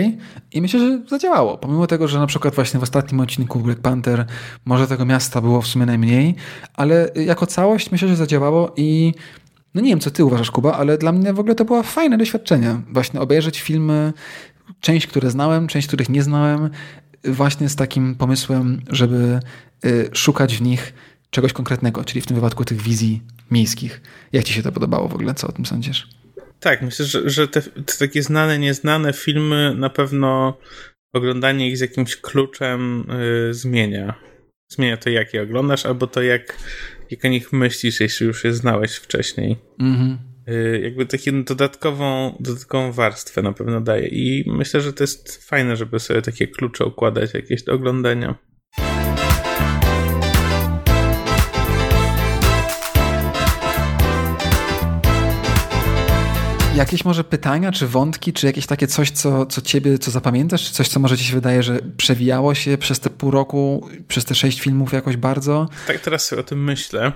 i 0.52 0.62
myślę, 0.62 0.80
że 0.80 1.02
zadziałało. 1.08 1.58
Pomimo 1.58 1.88
tego, 1.88 2.08
że 2.08 2.20
na 2.20 2.28
przykład 2.28 2.56
właśnie 2.56 2.80
w 2.80 2.84
ostatnim 2.84 3.20
odcinku 3.20 3.60
Black 3.60 3.82
Panther 3.82 4.26
może 4.66 4.88
tego 4.88 5.06
miasta 5.06 5.42
było 5.42 5.62
w 5.62 5.68
sumie 5.68 5.86
najmniej, 5.86 6.36
ale 6.74 7.12
jako 7.16 7.46
całość 7.46 7.92
myślę, 7.92 8.08
że 8.08 8.16
zadziałało 8.16 8.74
i 8.78 9.14
no 9.74 9.82
nie 9.82 9.90
wiem, 9.90 10.00
co 10.00 10.12
ty 10.12 10.26
uważasz, 10.26 10.52
Kuba, 10.52 10.74
ale 10.74 10.98
dla 10.98 11.12
mnie 11.12 11.34
w 11.34 11.40
ogóle 11.40 11.56
to 11.56 11.66
było 11.66 11.84
fajne 11.84 12.18
doświadczenie. 12.18 12.82
Właśnie 12.92 13.22
obejrzeć 13.22 13.62
filmy, 13.62 14.14
część, 14.80 15.08
które 15.08 15.32
znałem, 15.32 15.68
część, 15.68 15.88
których 15.88 16.10
nie 16.10 16.24
znałem, 16.24 16.70
właśnie 17.28 17.70
z 17.70 17.76
takim 17.76 18.16
pomysłem, 18.16 18.82
żeby 18.90 19.40
y, 19.86 20.10
szukać 20.14 20.58
w 20.58 20.62
nich 20.62 20.94
czegoś 21.30 21.54
konkretnego, 21.54 22.04
czyli 22.04 22.22
w 22.22 22.26
tym 22.26 22.36
wypadku 22.36 22.66
tych 22.66 22.82
wizji 22.82 23.22
miejskich. 23.52 24.02
Jak 24.34 24.44
ci 24.44 24.54
się 24.54 24.64
to 24.64 24.72
podobało 24.72 25.08
w 25.08 25.14
ogóle? 25.14 25.34
Co 25.34 25.48
o 25.48 25.52
tym 25.52 25.66
sądzisz? 25.66 26.08
Tak, 26.60 26.82
myślę, 26.82 27.06
że, 27.06 27.30
że 27.30 27.48
te, 27.48 27.62
te 27.62 27.98
takie 28.00 28.24
znane, 28.24 28.60
nieznane 28.60 29.14
filmy 29.14 29.76
na 29.78 29.90
pewno 29.90 30.58
oglądanie 31.14 31.70
ich 31.70 31.78
z 31.78 31.82
jakimś 31.82 32.16
kluczem 32.16 33.08
yy, 33.48 33.54
zmienia. 33.54 34.14
Zmienia 34.72 34.98
to, 34.98 35.10
jak 35.10 35.34
je 35.34 35.42
oglądasz, 35.42 35.86
albo 35.86 36.08
to, 36.08 36.22
jak, 36.22 36.58
jak 37.12 37.26
o 37.26 37.28
nich 37.28 37.54
myślisz, 37.54 38.00
jeśli 38.00 38.26
już 38.26 38.44
je 38.44 38.54
znałeś 38.54 38.96
wcześniej. 38.96 39.58
Mhm. 39.80 40.35
Yy, 40.48 40.80
jakby 40.80 41.06
taką 41.06 41.44
dodatkową, 41.44 42.36
dodatkową 42.40 42.92
warstwę 42.92 43.42
na 43.42 43.54
pewno 43.54 43.82
daje. 43.82 44.08
I 44.08 44.44
myślę, 44.48 44.82
że 44.82 44.94
to 44.94 45.04
jest 45.04 45.46
fajne, 45.46 45.76
żeby 45.76 46.00
sobie 46.00 46.22
takie 46.22 46.48
klucze 46.48 46.86
układać 46.86 47.34
jakieś 47.34 47.64
do 47.64 47.74
oglądania. 47.74 48.36
Jakieś 56.76 57.06
może 57.06 57.24
pytania, 57.24 57.72
czy 57.72 57.88
wątki, 57.88 58.34
czy 58.34 58.48
jakieś 58.48 58.66
takie 58.66 58.88
coś, 58.88 59.12
co, 59.12 59.46
co 59.46 59.62
ciebie, 59.62 59.98
co 59.98 60.12
zapamiętasz, 60.12 60.64
czy 60.64 60.74
coś, 60.74 60.88
co 60.88 61.00
może 61.00 61.18
ci 61.18 61.24
się 61.24 61.34
wydaje, 61.34 61.64
że 61.64 61.80
przewijało 61.98 62.56
się 62.56 62.78
przez 62.78 63.00
te 63.00 63.10
pół 63.10 63.32
roku, 63.32 63.90
przez 64.08 64.26
te 64.26 64.36
sześć 64.36 64.62
filmów 64.62 64.94
jakoś 64.94 65.18
bardzo? 65.18 65.70
Tak 65.88 66.00
teraz 66.00 66.26
sobie 66.26 66.40
o 66.40 66.44
tym 66.44 66.64
myślę. 66.64 67.12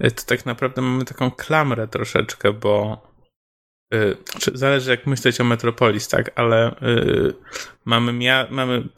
E, 0.00 0.10
to 0.10 0.22
tak 0.26 0.46
naprawdę 0.46 0.82
mamy 0.82 1.04
taką 1.04 1.30
klamrę 1.30 1.88
troszeczkę, 1.88 2.52
bo 2.52 3.02
yy, 3.92 4.16
zależy 4.54 4.90
jak 4.90 5.06
myśleć 5.06 5.40
o 5.40 5.44
Metropolis, 5.44 6.08
tak, 6.08 6.30
ale 6.34 6.76
yy, 6.80 7.34
mamy, 7.84 8.12
mamy 8.50 8.88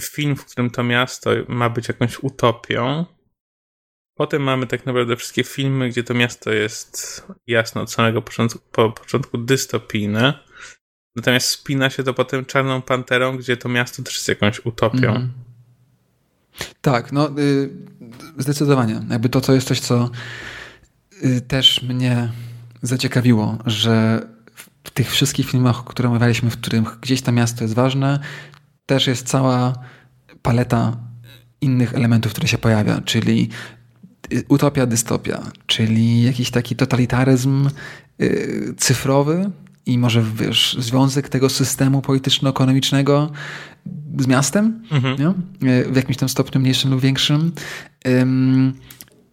film, 0.00 0.36
w 0.36 0.44
którym 0.44 0.70
to 0.70 0.82
miasto 0.82 1.30
ma 1.48 1.70
być 1.70 1.88
jakąś 1.88 2.18
utopią, 2.22 3.06
Potem 4.16 4.42
mamy 4.42 4.66
tak 4.66 4.86
naprawdę 4.86 5.16
wszystkie 5.16 5.44
filmy, 5.44 5.88
gdzie 5.88 6.04
to 6.04 6.14
miasto 6.14 6.52
jest 6.52 7.22
jasno 7.46 7.82
od 7.82 7.92
samego 7.92 8.22
początku, 8.22 8.58
po 8.72 8.90
początku 8.90 9.38
dystopijne. 9.38 10.38
Natomiast 11.16 11.48
spina 11.48 11.90
się 11.90 12.02
to 12.02 12.14
potem 12.14 12.44
Czarną 12.44 12.82
Panterą, 12.82 13.36
gdzie 13.36 13.56
to 13.56 13.68
miasto 13.68 14.02
też 14.02 14.14
jest 14.14 14.28
jakąś 14.28 14.66
utopią. 14.66 15.10
Mm. 15.10 15.32
Tak, 16.80 17.12
no 17.12 17.30
y, 17.38 17.70
zdecydowanie. 18.38 19.00
Jakby 19.10 19.28
to, 19.28 19.40
to 19.40 19.52
jest 19.52 19.68
coś, 19.68 19.80
co 19.80 20.10
y, 21.24 21.40
też 21.40 21.82
mnie 21.82 22.32
zaciekawiło, 22.82 23.58
że 23.66 24.26
w 24.84 24.90
tych 24.90 25.10
wszystkich 25.10 25.50
filmach, 25.50 25.84
które 25.84 26.08
omawialiśmy, 26.08 26.50
w 26.50 26.60
których 26.60 27.00
gdzieś 27.00 27.22
to 27.22 27.32
miasto 27.32 27.64
jest 27.64 27.74
ważne, 27.74 28.20
też 28.86 29.06
jest 29.06 29.26
cała 29.26 29.72
paleta 30.42 30.96
innych 31.60 31.94
elementów, 31.94 32.32
które 32.32 32.48
się 32.48 32.58
pojawia, 32.58 33.00
czyli 33.00 33.50
utopia, 34.48 34.86
dystopia, 34.86 35.42
czyli 35.66 36.22
jakiś 36.22 36.50
taki 36.50 36.76
totalitaryzm 36.76 37.68
y, 38.20 38.74
cyfrowy 38.76 39.50
i 39.86 39.98
może 39.98 40.22
wiesz, 40.22 40.76
związek 40.80 41.28
tego 41.28 41.48
systemu 41.48 42.02
polityczno-ekonomicznego 42.02 43.30
z 44.18 44.26
miastem 44.26 44.82
mhm. 44.90 45.34
Y, 45.62 45.92
w 45.92 45.96
jakimś 45.96 46.16
tam 46.16 46.28
stopniu 46.28 46.60
mniejszym 46.60 46.90
lub 46.90 47.00
większym. 47.00 47.52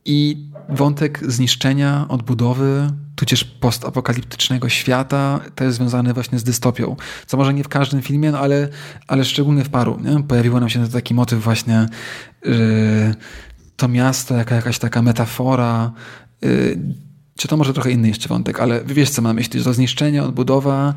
I 0.06 0.48
wątek 0.70 1.20
zniszczenia, 1.32 2.06
odbudowy, 2.10 2.92
tudzież 3.16 3.44
postapokaliptycznego 3.44 4.70
świata, 4.70 5.40
to 5.56 5.64
jest 5.64 5.78
związane 5.78 6.14
właśnie 6.14 6.40
z 6.40 6.44
dystopią. 6.44 6.96
Co 7.28 7.38
może 7.38 7.54
nie 7.54 7.64
w 7.64 7.68
każdym 7.68 8.02
filmie, 8.02 8.32
no 8.32 8.40
ale, 8.40 8.70
ale 9.08 9.26
szczególnie 9.26 9.64
w 9.64 9.70
paru. 9.70 10.00
Nie? 10.04 10.24
Pojawiło 10.24 10.60
nam 10.60 10.70
się 10.70 10.88
taki 10.88 11.14
motyw 11.14 11.44
właśnie 11.44 11.88
to 13.84 13.88
miasto 13.88 14.36
jako 14.36 14.56
jakaś 14.56 14.80
taka 14.80 15.02
metafora, 15.02 15.92
yy, 16.42 16.80
czy 17.36 17.48
to 17.48 17.58
może 17.58 17.74
trochę 17.74 17.92
inny 17.92 18.08
jeszcze 18.08 18.30
wątek, 18.30 18.60
ale 18.60 18.84
wiesz 18.86 19.10
co 19.10 19.22
mam 19.22 19.36
myśli, 19.36 19.60
że 19.60 19.66
to 19.66 19.74
zniszczenie, 19.74 20.24
odbudowa, 20.24 20.94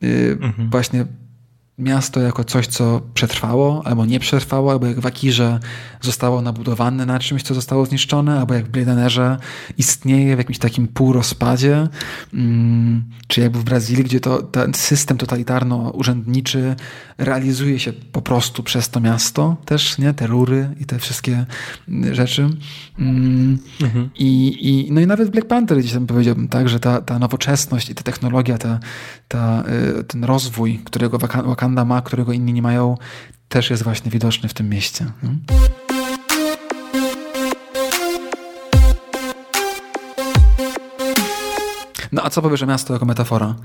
yy, 0.00 0.38
mhm. 0.40 0.70
właśnie 0.70 1.06
miasto 1.78 2.20
jako 2.20 2.44
coś, 2.44 2.66
co 2.66 3.00
przetrwało, 3.14 3.82
albo 3.84 4.06
nie 4.06 4.20
przetrwało, 4.20 4.72
albo 4.72 4.86
jak 4.86 5.00
w 5.00 5.06
Akirze 5.06 5.60
zostało 6.00 6.42
nabudowane 6.42 7.06
na 7.06 7.18
czymś, 7.18 7.42
co 7.42 7.54
zostało 7.54 7.86
zniszczone, 7.86 8.40
albo 8.40 8.54
jak 8.54 8.64
w 8.64 8.68
Blade 8.68 9.38
istnieje 9.78 10.36
w 10.36 10.38
jakimś 10.38 10.58
takim 10.58 10.88
półrozpadzie, 10.88 11.88
mm, 12.34 13.04
czy 13.26 13.40
jak 13.40 13.56
w 13.56 13.64
Brazylii, 13.64 14.04
gdzie 14.04 14.20
to, 14.20 14.42
ten 14.42 14.74
system 14.74 15.16
totalitarno-urzędniczy 15.16 16.76
realizuje 17.18 17.78
się 17.78 17.92
po 17.92 18.22
prostu 18.22 18.62
przez 18.62 18.90
to 18.90 19.00
miasto 19.00 19.56
też, 19.64 19.98
nie? 19.98 20.14
Te 20.14 20.26
rury 20.26 20.68
i 20.80 20.84
te 20.84 20.98
wszystkie 20.98 21.46
rzeczy. 22.12 22.48
Mm, 22.98 23.58
mhm. 23.82 24.10
I, 24.18 24.58
i, 24.60 24.92
no 24.92 25.00
i 25.00 25.06
nawet 25.06 25.30
Black 25.30 25.48
Panther 25.48 25.78
gdzieś 25.78 25.92
tam 25.92 26.06
powiedziałbym, 26.06 26.48
tak, 26.48 26.68
że 26.68 26.80
ta, 26.80 27.00
ta 27.00 27.18
nowoczesność 27.18 27.90
i 27.90 27.94
ta 27.94 28.02
technologia, 28.02 28.58
ta, 28.58 28.80
ta, 29.28 29.64
y, 30.00 30.04
ten 30.04 30.24
rozwój, 30.24 30.80
którego 30.84 31.18
Wakanda 31.18 31.63
ma, 31.68 32.02
którego 32.02 32.32
inni 32.32 32.52
nie 32.52 32.62
mają, 32.62 32.96
też 33.48 33.70
jest 33.70 33.82
właśnie 33.82 34.10
widoczny 34.10 34.48
w 34.48 34.54
tym 34.54 34.68
mieście. 34.68 35.06
Hmm? 35.20 35.40
No 42.12 42.22
a 42.24 42.30
co 42.30 42.42
powiesz 42.42 42.62
o 42.62 42.66
miasto 42.66 42.92
jako 42.92 43.06
metafora? 43.06 43.56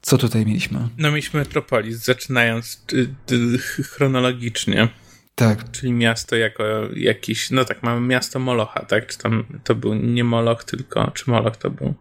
Co 0.00 0.18
tutaj 0.18 0.46
mieliśmy? 0.46 0.88
No 0.98 1.10
mieliśmy 1.10 1.40
Metropolis, 1.40 1.96
zaczynając 1.96 2.84
y, 2.92 3.08
y, 3.32 3.58
chronologicznie. 3.82 4.88
Tak. 5.34 5.70
Czyli 5.70 5.92
miasto 5.92 6.36
jako 6.36 6.64
jakiś, 6.96 7.50
no 7.50 7.64
tak, 7.64 7.82
mamy 7.82 8.06
miasto 8.06 8.38
Molocha, 8.38 8.84
tak? 8.84 9.06
Czy 9.06 9.18
tam 9.18 9.60
to 9.64 9.74
był 9.74 9.94
nie 9.94 10.24
Moloch 10.24 10.64
tylko, 10.64 11.10
czy 11.10 11.30
Moloch 11.30 11.56
to 11.56 11.70
był? 11.70 11.94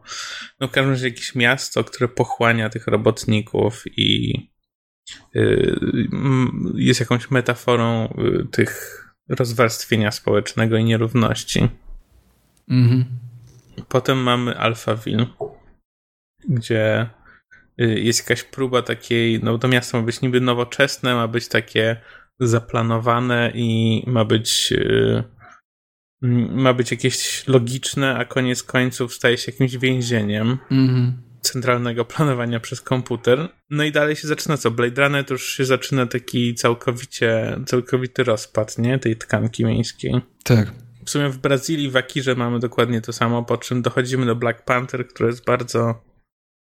No 0.59 0.67
w 0.67 0.71
każdym 0.71 0.91
razie 0.91 1.07
jakieś 1.07 1.35
miasto, 1.35 1.83
które 1.83 2.07
pochłania 2.07 2.69
tych 2.69 2.87
robotników 2.87 3.83
i 3.85 4.33
jest 6.75 6.99
jakąś 6.99 7.31
metaforą 7.31 8.13
yy, 8.17 8.47
tych 8.51 9.05
rozwarstwienia 9.29 10.11
społecznego 10.11 10.77
i 10.77 10.83
nierówności. 10.83 11.69
Mhm. 12.69 13.05
Potem 13.87 14.17
mamy 14.17 14.57
Alphaville, 14.57 15.25
gdzie 16.49 17.09
y, 17.81 17.99
jest 17.99 18.19
jakaś 18.19 18.43
próba 18.43 18.81
takiej, 18.81 19.43
no 19.43 19.57
to 19.57 19.67
miasto 19.67 19.97
ma 19.97 20.03
być 20.03 20.21
niby 20.21 20.41
nowoczesne, 20.41 21.15
ma 21.15 21.27
być 21.27 21.47
takie 21.47 22.01
zaplanowane 22.39 23.51
i 23.55 24.03
ma 24.07 24.25
być 24.25 24.71
y, 24.71 25.23
ma 26.51 26.73
być 26.73 26.91
jakieś 26.91 27.47
logiczne, 27.47 28.15
a 28.15 28.25
koniec 28.25 28.63
końców 28.63 29.13
staje 29.13 29.37
się 29.37 29.51
jakimś 29.51 29.77
więzieniem 29.77 30.57
mm-hmm. 30.71 31.11
Centralnego 31.41 32.05
planowania 32.05 32.59
przez 32.59 32.81
komputer. 32.81 33.49
No 33.69 33.83
i 33.83 33.91
dalej 33.91 34.15
się 34.15 34.27
zaczyna 34.27 34.57
co? 34.57 34.71
Blade 34.71 35.03
Runner 35.03 35.25
to 35.25 35.33
już 35.33 35.53
się 35.53 35.65
zaczyna 35.65 36.05
taki 36.05 36.55
całkowicie, 36.55 37.59
całkowity 37.65 38.23
rozpad, 38.23 38.77
nie? 38.77 38.99
Tej 38.99 39.17
tkanki 39.17 39.65
miejskiej. 39.65 40.21
Tak. 40.43 40.71
W 41.05 41.09
sumie 41.09 41.29
w 41.29 41.37
Brazylii, 41.37 41.89
w 41.89 41.97
Akirze 41.97 42.35
mamy 42.35 42.59
dokładnie 42.59 43.01
to 43.01 43.13
samo, 43.13 43.43
po 43.43 43.57
czym 43.57 43.81
dochodzimy 43.81 44.25
do 44.25 44.35
Black 44.35 44.61
Panther, 44.61 45.07
który 45.07 45.29
jest 45.29 45.45
bardzo, 45.45 46.01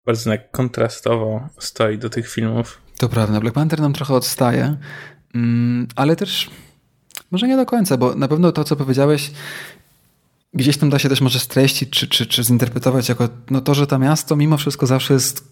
bardzo 0.05 0.31
jak 0.31 0.51
kontrastowo 0.51 1.50
stoi 1.60 1.98
do 1.98 2.10
tych 2.10 2.29
filmów. 2.29 2.81
To 2.98 3.10
prawda, 3.10 3.39
Black 3.39 3.55
Panther 3.55 3.79
nam 3.79 3.93
trochę 3.93 4.13
odstaje, 4.13 4.77
mm, 5.36 5.88
ale 5.95 6.15
też 6.15 6.50
może 7.31 7.48
nie 7.48 7.57
do 7.57 7.65
końca, 7.65 7.98
bo 7.98 8.15
na 8.15 8.27
pewno 8.27 8.51
to, 8.51 8.63
co 8.63 8.75
powiedziałeś, 8.75 9.31
gdzieś 10.56 10.78
tam 10.78 10.90
da 10.90 11.00
się 11.00 11.10
też 11.10 11.22
może 11.22 11.40
streścić, 11.40 11.90
czy, 11.90 12.08
czy, 12.08 12.26
czy 12.26 12.44
zinterpretować 12.44 13.10
jako 13.10 13.30
no 13.50 13.62
to, 13.62 13.74
że 13.74 13.88
to 13.88 14.00
miasto 14.00 14.36
mimo 14.36 14.58
wszystko 14.58 14.88
zawsze 14.88 15.14
jest 15.14 15.48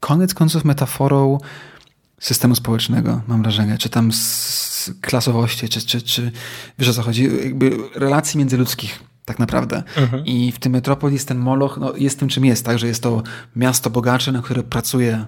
koniec 0.00 0.34
końców 0.34 0.64
metaforą 0.64 1.38
systemu 2.20 2.54
społecznego, 2.54 3.22
mam 3.28 3.42
wrażenie, 3.42 3.78
czy 3.78 3.88
tam 3.88 4.12
z 4.12 4.90
klasowości, 5.00 5.68
czy, 5.68 5.86
czy, 5.86 6.02
czy 6.02 6.32
wiesz 6.78 6.88
o 6.88 6.94
co 6.94 7.02
chodzi, 7.02 7.24
jakby 7.44 7.78
relacji 7.94 8.38
międzyludzkich 8.38 9.00
tak 9.24 9.38
naprawdę. 9.38 9.82
Mhm. 9.96 10.26
I 10.26 10.52
w 10.52 10.58
tym 10.58 10.72
Metropolis 10.72 11.24
ten 11.24 11.38
Moloch 11.38 11.78
no, 11.80 11.96
jest 11.96 12.18
tym, 12.18 12.28
czym 12.28 12.44
jest, 12.44 12.64
tak, 12.64 12.78
że 12.78 12.86
jest 12.86 13.02
to 13.02 13.22
miasto 13.56 13.90
bogacze, 13.90 14.32
na 14.32 14.42
które 14.42 14.62
pracuje 14.62 15.24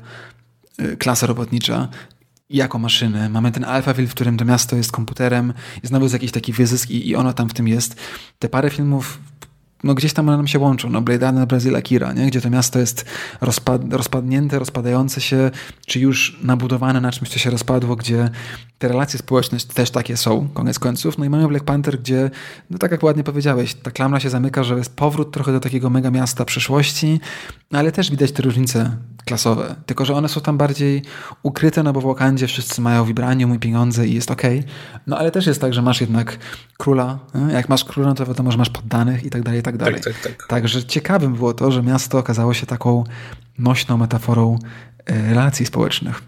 y, 0.81 0.97
klasa 0.97 1.27
robotnicza 1.27 1.89
jako 2.51 2.79
maszyny. 2.79 3.29
Mamy 3.29 3.53
ten 3.53 3.65
Alphaville, 3.65 4.09
w 4.09 4.15
którym 4.15 4.37
to 4.37 4.45
miasto 4.45 4.77
jest 4.77 4.93
komputerem 4.93 5.53
i 5.83 5.87
znowu 5.87 6.05
jest 6.05 6.13
jakiś 6.13 6.33
taki 6.33 6.53
wyzysk 6.53 6.91
i, 6.91 7.09
i 7.09 7.17
ono 7.17 7.33
tam 7.33 7.49
w 7.49 7.55
tym 7.55 7.69
jest. 7.69 7.97
Te 8.39 8.49
parę 8.49 8.71
filmów 8.71 9.19
no 9.85 9.95
gdzieś 9.95 10.13
tam 10.13 10.29
one 10.29 10.37
nam 10.37 10.47
się 10.47 10.59
łączą, 10.59 10.91
no 10.91 11.01
Blade 11.01 11.27
Runner, 11.27 11.49
Brazil, 11.49 11.77
Akira, 11.77 12.13
nie? 12.13 12.27
gdzie 12.27 12.41
to 12.41 12.51
miasto 12.51 12.79
jest 12.79 13.05
rozpad 13.41 13.93
rozpadnięte, 13.93 14.59
rozpadające 14.59 15.21
się, 15.21 15.51
czy 15.87 16.01
już 16.01 16.39
nabudowane 16.43 17.01
na 17.01 17.13
czymś, 17.13 17.31
co 17.31 17.39
się 17.39 17.51
rozpadło, 17.51 17.97
gdzie 17.97 18.31
te 18.79 18.89
relacje 18.89 19.19
społeczne 19.19 19.59
też 19.75 19.91
takie 19.91 20.17
są, 20.17 20.49
koniec 20.49 20.79
końców. 20.79 21.19
No 21.19 21.25
i 21.25 21.31
mamy 21.31 21.49
Black 21.49 21.65
Panther, 21.65 22.01
gdzie, 22.01 22.31
no 22.71 22.79
tak 22.79 22.91
jak 22.91 23.03
ładnie 23.03 23.25
powiedziałeś, 23.25 23.75
ta 23.75 23.91
klamra 23.91 24.21
się 24.21 24.31
zamyka, 24.31 24.65
że 24.65 24.79
jest 24.79 24.97
powrót 24.97 25.33
trochę 25.33 25.53
do 25.53 25.61
takiego 25.61 25.91
mega 25.91 26.11
miasta 26.11 26.45
przyszłości, 26.45 27.21
ale 27.73 27.93
też 27.93 28.11
widać 28.11 28.33
te 28.33 28.43
różnice 28.43 28.97
klasowe, 29.29 29.75
tylko 29.87 30.05
że 30.05 30.15
one 30.15 30.29
są 30.29 30.41
tam 30.41 30.59
bardziej 30.59 31.03
ukryte, 31.43 31.83
no 31.83 31.93
bo 31.93 32.01
w 32.01 32.05
Wakandzie 32.05 32.47
wszyscy 32.47 32.81
mają 32.81 33.05
vibranium 33.05 33.55
i 33.55 33.59
pieniądze 33.59 34.07
i 34.07 34.15
jest 34.15 34.31
ok. 34.31 34.43
No 35.07 35.19
ale 35.19 35.31
też 35.31 35.47
jest 35.47 35.61
tak, 35.61 35.75
że 35.75 35.83
masz 35.83 36.01
jednak 36.01 36.39
króla, 36.79 37.19
jak 37.53 37.69
masz 37.69 37.85
króla, 37.85 38.15
to 38.15 38.27
wiadomo, 38.27 38.53
że 38.53 38.59
masz 38.59 38.71
poddanych 38.71 39.25
i 39.25 39.31
tak 39.31 39.43
dalej, 39.43 39.61
i 39.61 39.63
tak 39.63 39.77
dalej. 39.77 40.01
Tak, 40.01 40.15
tak, 40.23 40.37
tak. 40.37 40.47
Także 40.47 40.85
ciekawym 40.85 41.35
było 41.35 41.55
to, 41.55 41.71
że 41.71 41.83
miasto 41.83 42.19
okazało 42.19 42.55
się 42.55 42.67
taką 42.67 43.05
nośną 43.59 43.97
metaforą 43.97 44.59
e, 45.07 45.29
relacji 45.29 45.67
społecznych. 45.67 46.23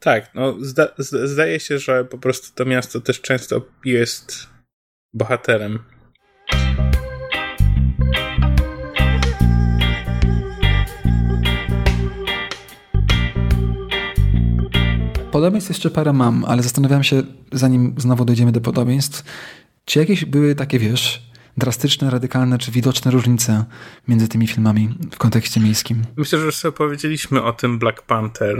Tak, 0.00 0.34
no 0.34 0.54
zda, 0.60 0.88
zdaje 1.24 1.60
się, 1.60 1.78
że 1.78 2.04
po 2.04 2.18
prostu 2.18 2.54
to 2.54 2.64
miasto 2.64 3.00
też 3.00 3.20
często 3.20 3.62
jest 3.84 4.46
bohaterem. 5.14 5.78
Podobieństw 15.36 15.70
jeszcze 15.70 15.90
parę 15.90 16.12
mam, 16.12 16.44
ale 16.44 16.62
zastanawiam 16.62 17.04
się, 17.04 17.22
zanim 17.52 17.94
znowu 17.98 18.24
dojdziemy 18.24 18.52
do 18.52 18.60
podobieństw, 18.60 19.24
czy 19.84 19.98
jakieś 19.98 20.24
były 20.24 20.54
takie, 20.54 20.78
wiesz, 20.78 21.30
drastyczne, 21.56 22.10
radykalne 22.10 22.58
czy 22.58 22.70
widoczne 22.70 23.10
różnice 23.10 23.64
między 24.08 24.28
tymi 24.28 24.46
filmami 24.46 24.94
w 25.12 25.18
kontekście 25.18 25.60
miejskim? 25.60 26.02
Myślę, 26.16 26.38
że 26.38 26.44
już 26.44 26.56
sobie 26.56 26.72
powiedzieliśmy 26.72 27.42
o 27.42 27.52
tym 27.52 27.78
Black 27.78 28.02
Panther. 28.02 28.56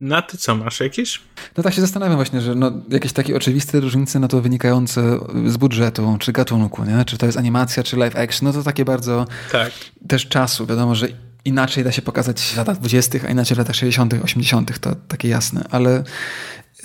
Na 0.00 0.22
ty 0.22 0.38
co 0.38 0.54
masz 0.54 0.80
jakieś? 0.80 1.20
No 1.56 1.62
tak 1.62 1.74
się 1.74 1.80
zastanawiam 1.80 2.16
właśnie, 2.16 2.40
że 2.40 2.54
no, 2.54 2.72
jakieś 2.88 3.12
takie 3.12 3.36
oczywiste 3.36 3.80
różnice, 3.80 4.20
no 4.20 4.28
to 4.28 4.40
wynikające 4.40 5.18
z 5.46 5.56
budżetu, 5.56 6.16
czy 6.20 6.32
gatunku, 6.32 6.84
nie? 6.84 7.04
Czy 7.04 7.18
to 7.18 7.26
jest 7.26 7.38
animacja, 7.38 7.82
czy 7.82 7.96
live 7.96 8.16
action, 8.16 8.48
no 8.48 8.52
to 8.52 8.62
takie 8.62 8.84
bardzo 8.84 9.26
tak. 9.52 9.72
też 10.08 10.28
czasu. 10.28 10.66
Wiadomo, 10.66 10.94
że 10.94 11.08
inaczej 11.44 11.84
da 11.84 11.92
się 11.92 12.02
pokazać 12.02 12.40
w 12.40 12.56
latach 12.56 12.78
20., 12.78 13.18
a 13.26 13.30
inaczej 13.30 13.54
w 13.54 13.58
latach 13.58 13.76
60., 13.76 14.14
80., 14.24 14.78
to 14.80 14.94
takie 14.94 15.28
jasne, 15.28 15.64
ale 15.70 16.04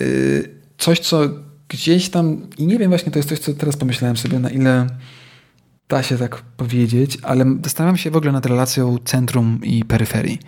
yy, 0.00 0.50
coś, 0.78 1.00
co 1.00 1.28
gdzieś 1.68 2.08
tam, 2.08 2.46
i 2.58 2.66
nie 2.66 2.78
wiem 2.78 2.88
właśnie, 2.88 3.12
to 3.12 3.18
jest 3.18 3.28
coś, 3.28 3.38
co 3.38 3.54
teraz 3.54 3.76
pomyślałem 3.76 4.16
sobie, 4.16 4.38
na 4.38 4.50
ile 4.50 4.86
da 5.88 6.02
się 6.02 6.18
tak 6.18 6.42
powiedzieć, 6.42 7.18
ale 7.22 7.44
zastanawiam 7.64 7.96
się 7.96 8.10
w 8.10 8.16
ogóle 8.16 8.32
nad 8.32 8.46
relacją 8.46 8.98
centrum 9.04 9.60
i 9.62 9.84
peryferii, 9.84 10.38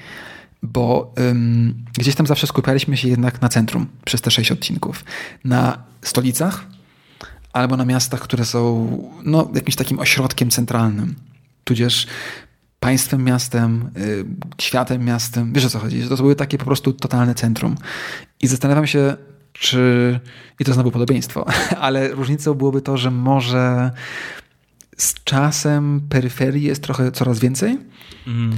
bo 0.62 1.14
ym, 1.18 1.85
gdzieś 1.99 2.14
tam 2.14 2.27
zawsze 2.27 2.47
skupialiśmy 2.47 2.97
się 2.97 3.09
jednak 3.09 3.42
na 3.42 3.49
centrum 3.49 3.87
przez 4.05 4.21
te 4.21 4.31
sześć 4.31 4.53
odcinków. 4.53 5.05
Na 5.44 5.85
stolicach 6.03 6.66
albo 7.53 7.77
na 7.77 7.85
miastach, 7.85 8.21
które 8.21 8.44
są 8.44 8.88
no, 9.25 9.51
jakimś 9.55 9.77
takim 9.77 9.99
ośrodkiem 9.99 10.51
centralnym. 10.51 11.14
Tudzież 11.64 12.07
państwem 12.81 13.25
miastem, 13.25 13.91
y, 13.97 14.25
światem 14.61 15.05
miastem. 15.05 15.53
Wiesz 15.53 15.64
o 15.64 15.71
co 15.71 15.79
chodzi? 15.79 16.03
To 16.09 16.17
były 16.17 16.35
takie 16.35 16.59
po 16.59 16.64
prostu 16.64 16.93
totalne 16.93 17.35
centrum. 17.35 17.75
I 18.41 18.47
zastanawiam 18.47 18.87
się, 18.87 19.17
czy. 19.53 20.21
I 20.61 20.64
to 20.64 20.75
znowu 20.75 20.91
podobieństwo, 20.91 21.47
ale 21.81 22.09
różnicą 22.09 22.55
byłoby 22.55 22.83
to, 22.83 22.97
że 22.97 23.11
może 23.11 23.91
z 24.97 25.14
czasem 25.25 26.01
peryferii 26.09 26.62
jest 26.62 26.83
trochę 26.83 27.12
coraz 27.12 27.38
więcej. 27.38 27.79
Mm. 28.27 28.53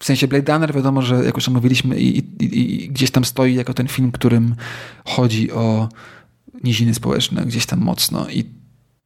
W 0.00 0.04
sensie 0.04 0.28
Blade 0.28 0.52
Runner 0.52 0.74
wiadomo, 0.74 1.02
że 1.02 1.24
jak 1.24 1.34
już 1.34 1.48
omówiliśmy 1.48 2.00
i, 2.00 2.18
i, 2.18 2.84
i, 2.84 2.88
gdzieś 2.88 3.10
tam 3.10 3.24
stoi 3.24 3.54
jako 3.54 3.74
ten 3.74 3.88
film, 3.88 4.12
którym 4.12 4.54
chodzi 5.04 5.52
o 5.52 5.88
niziny 6.64 6.94
społeczne 6.94 7.46
gdzieś 7.46 7.66
tam 7.66 7.80
mocno 7.80 8.28
i 8.30 8.44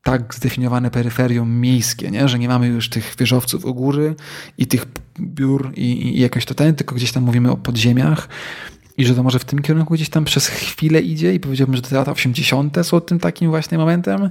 tak 0.07 0.35
zdefiniowane 0.35 0.91
peryferium 0.91 1.61
miejskie, 1.61 2.11
nie? 2.11 2.29
że 2.29 2.39
nie 2.39 2.49
mamy 2.49 2.67
już 2.67 2.89
tych 2.89 3.15
wieżowców 3.19 3.65
u 3.65 3.75
góry 3.75 4.15
i 4.59 4.67
tych 4.67 4.87
biur 5.21 5.73
i, 5.77 6.17
i 6.17 6.21
jakoś 6.21 6.45
to 6.45 6.55
ten, 6.55 6.75
tylko 6.75 6.95
gdzieś 6.95 7.13
tam 7.13 7.23
mówimy 7.23 7.51
o 7.51 7.57
podziemiach 7.57 8.29
i 8.97 9.05
że 9.05 9.15
to 9.15 9.23
może 9.23 9.39
w 9.39 9.45
tym 9.45 9.63
kierunku 9.63 9.95
gdzieś 9.95 10.09
tam 10.09 10.25
przez 10.25 10.49
chwilę 10.49 11.01
idzie 11.01 11.35
i 11.35 11.41
powiedziałbym, 11.41 11.77
że 11.77 11.83
te 11.83 11.97
lata 11.97 12.13
80. 12.13 12.77
są 12.83 13.01
tym 13.01 13.19
takim 13.19 13.51
właśnie 13.51 13.79
momentem, 13.79 14.31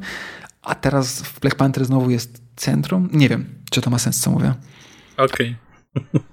a 0.62 0.76
teraz 0.76 1.22
w 1.22 1.40
Black 1.40 1.58
Panther 1.58 1.86
znowu 1.86 2.10
jest 2.10 2.42
centrum. 2.56 3.10
Nie 3.14 3.30
wiem, 3.30 3.46
czy 3.72 3.82
to 3.82 3.90
ma 3.90 4.00
sens, 4.00 4.22
co 4.22 4.32
mówię. 4.32 4.54
Okej. 5.18 5.56
Okay. 5.96 6.06
Okej, 6.14 6.24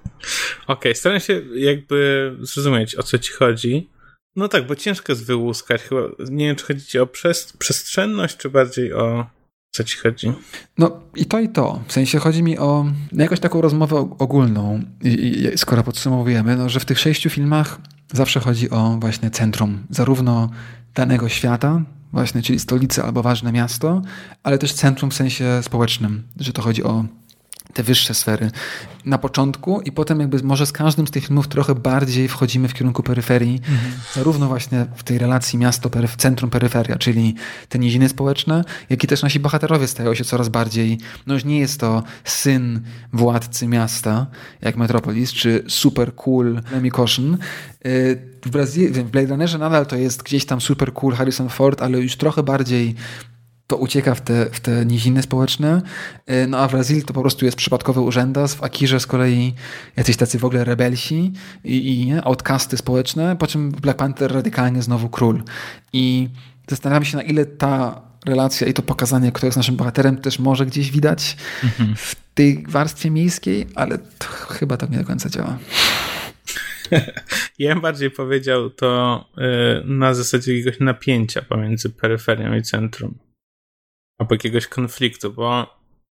okay, 0.67 0.95
staram 0.95 1.19
się 1.19 1.41
jakby 1.55 2.31
zrozumieć, 2.41 2.95
o 2.95 3.03
co 3.03 3.19
ci 3.19 3.33
chodzi. 3.33 3.89
No 4.35 4.47
tak, 4.47 4.67
bo 4.67 4.75
ciężko 4.75 5.11
jest 5.11 5.25
wyłuskać. 5.25 5.81
Chyba, 5.81 6.01
nie 6.29 6.47
wiem, 6.47 6.55
czy 6.55 6.65
chodzi 6.65 6.85
ci 6.85 6.99
o 6.99 7.07
przest 7.07 7.57
przestrzenność, 7.57 8.37
czy 8.37 8.49
bardziej 8.49 8.93
o 8.93 9.25
co 9.71 9.83
ci 9.83 9.97
chodzi? 9.97 10.33
No 10.77 11.01
i 11.15 11.25
to 11.25 11.39
i 11.39 11.49
to. 11.49 11.83
W 11.87 11.93
sensie 11.93 12.19
chodzi 12.19 12.43
mi 12.43 12.57
o 12.57 12.85
no, 13.11 13.23
jakąś 13.23 13.39
taką 13.39 13.61
rozmowę 13.61 14.15
ogólną, 14.19 14.81
skoro 15.55 15.83
podsumowujemy, 15.83 16.55
no, 16.55 16.69
że 16.69 16.79
w 16.79 16.85
tych 16.85 16.99
sześciu 16.99 17.29
filmach 17.29 17.79
zawsze 18.13 18.39
chodzi 18.39 18.69
o 18.69 18.97
właśnie 18.99 19.31
centrum 19.31 19.83
zarówno 19.89 20.49
danego 20.93 21.29
świata, 21.29 21.81
właśnie, 22.13 22.41
czyli 22.41 22.59
stolicy 22.59 23.03
albo 23.03 23.23
ważne 23.23 23.51
miasto, 23.51 24.01
ale 24.43 24.57
też 24.57 24.73
centrum 24.73 25.11
w 25.11 25.13
sensie 25.13 25.45
społecznym, 25.63 26.23
że 26.39 26.53
to 26.53 26.61
chodzi 26.61 26.83
o 26.83 27.05
te 27.73 27.83
wyższe 27.83 28.13
sfery 28.13 28.51
na 29.05 29.17
początku 29.17 29.81
i 29.81 29.91
potem 29.91 30.19
jakby 30.19 30.43
może 30.43 30.65
z 30.65 30.71
każdym 30.71 31.07
z 31.07 31.11
tych 31.11 31.25
filmów 31.25 31.47
trochę 31.47 31.75
bardziej 31.75 32.27
wchodzimy 32.27 32.67
w 32.67 32.73
kierunku 32.73 33.03
peryferii, 33.03 33.55
mhm. 33.55 33.93
zarówno 34.13 34.47
właśnie 34.47 34.85
w 34.95 35.03
tej 35.03 35.17
relacji 35.17 35.59
miasto, 35.59 35.89
centrum, 36.17 36.49
peryferia, 36.49 36.97
czyli 36.97 37.35
te 37.69 37.79
niziny 37.79 38.09
społeczne, 38.09 38.63
jak 38.89 39.03
i 39.03 39.07
też 39.07 39.21
nasi 39.21 39.39
bohaterowie 39.39 39.87
stają 39.87 40.13
się 40.13 40.23
coraz 40.23 40.49
bardziej, 40.49 40.97
no 41.27 41.33
już 41.33 41.45
nie 41.45 41.59
jest 41.59 41.79
to 41.79 42.03
syn 42.23 42.81
władcy 43.13 43.67
miasta, 43.67 44.27
jak 44.61 44.77
Metropolis, 44.77 45.33
czy 45.33 45.63
super 45.67 46.15
cool 46.15 46.61
Lemmy 46.71 46.91
Caution. 46.91 47.37
Y, 47.85 48.19
w, 48.45 48.49
Brazylii, 48.49 48.89
w 48.89 49.03
Blade 49.03 49.27
Runnerze 49.27 49.57
nadal 49.57 49.85
to 49.85 49.95
jest 49.95 50.23
gdzieś 50.23 50.45
tam 50.45 50.61
super 50.61 50.93
cool 50.93 51.13
Harrison 51.13 51.49
Ford, 51.49 51.81
ale 51.81 51.99
już 51.99 52.15
trochę 52.15 52.43
bardziej 52.43 52.95
to 53.67 53.77
ucieka 53.77 54.15
w 54.15 54.21
te, 54.21 54.45
w 54.51 54.59
te 54.59 54.85
niziny 54.85 55.23
społeczne. 55.23 55.81
Y, 56.31 56.47
no 56.47 56.57
a 56.57 56.67
w 56.67 56.71
Brazylii 56.71 57.03
to 57.03 57.13
po 57.13 57.21
prostu 57.21 57.45
jest 57.45 57.57
przypadkowy 57.57 58.01
urzędas, 58.01 58.55
w 58.55 58.63
Akirze 58.63 58.99
z 58.99 59.07
kolei 59.07 59.53
jacyś 59.95 60.17
tacy 60.17 60.39
w 60.39 60.45
ogóle 60.45 60.63
rebelsi 60.63 61.33
i, 61.63 62.01
i 62.01 62.13
outcasty 62.23 62.77
społeczne, 62.77 63.35
po 63.35 63.47
czym 63.47 63.71
Black 63.71 63.99
Panther 63.99 64.33
radykalnie 64.33 64.81
znowu 64.81 65.09
król. 65.09 65.43
I 65.93 66.29
zastanawiam 66.67 67.05
się 67.05 67.17
na 67.17 67.23
ile 67.23 67.45
ta 67.45 68.01
relacja 68.25 68.67
i 68.67 68.73
to 68.73 68.81
pokazanie, 68.81 69.31
kto 69.31 69.45
jest 69.45 69.57
naszym 69.57 69.75
bohaterem, 69.75 70.17
też 70.17 70.39
może 70.39 70.65
gdzieś 70.65 70.91
widać 70.91 71.37
mhm. 71.63 71.95
w 71.95 72.15
tej 72.33 72.63
warstwie 72.67 73.11
miejskiej, 73.11 73.67
ale 73.75 73.97
to 73.97 74.27
chyba 74.27 74.77
tak 74.77 74.89
nie 74.89 74.97
do 74.97 75.05
końca 75.05 75.29
działa. 75.29 75.57
Ja 77.59 77.73
bym 77.73 77.81
bardziej 77.81 78.11
powiedział 78.11 78.69
to 78.69 79.25
y, 79.37 79.41
na 79.85 80.13
zasadzie 80.13 80.57
jakiegoś 80.57 80.79
napięcia 80.79 81.41
pomiędzy 81.41 81.89
peryferią 81.89 82.55
i 82.55 82.61
centrum 82.61 83.17
albo 84.17 84.35
jakiegoś 84.35 84.67
konfliktu, 84.67 85.33
bo 85.33 85.77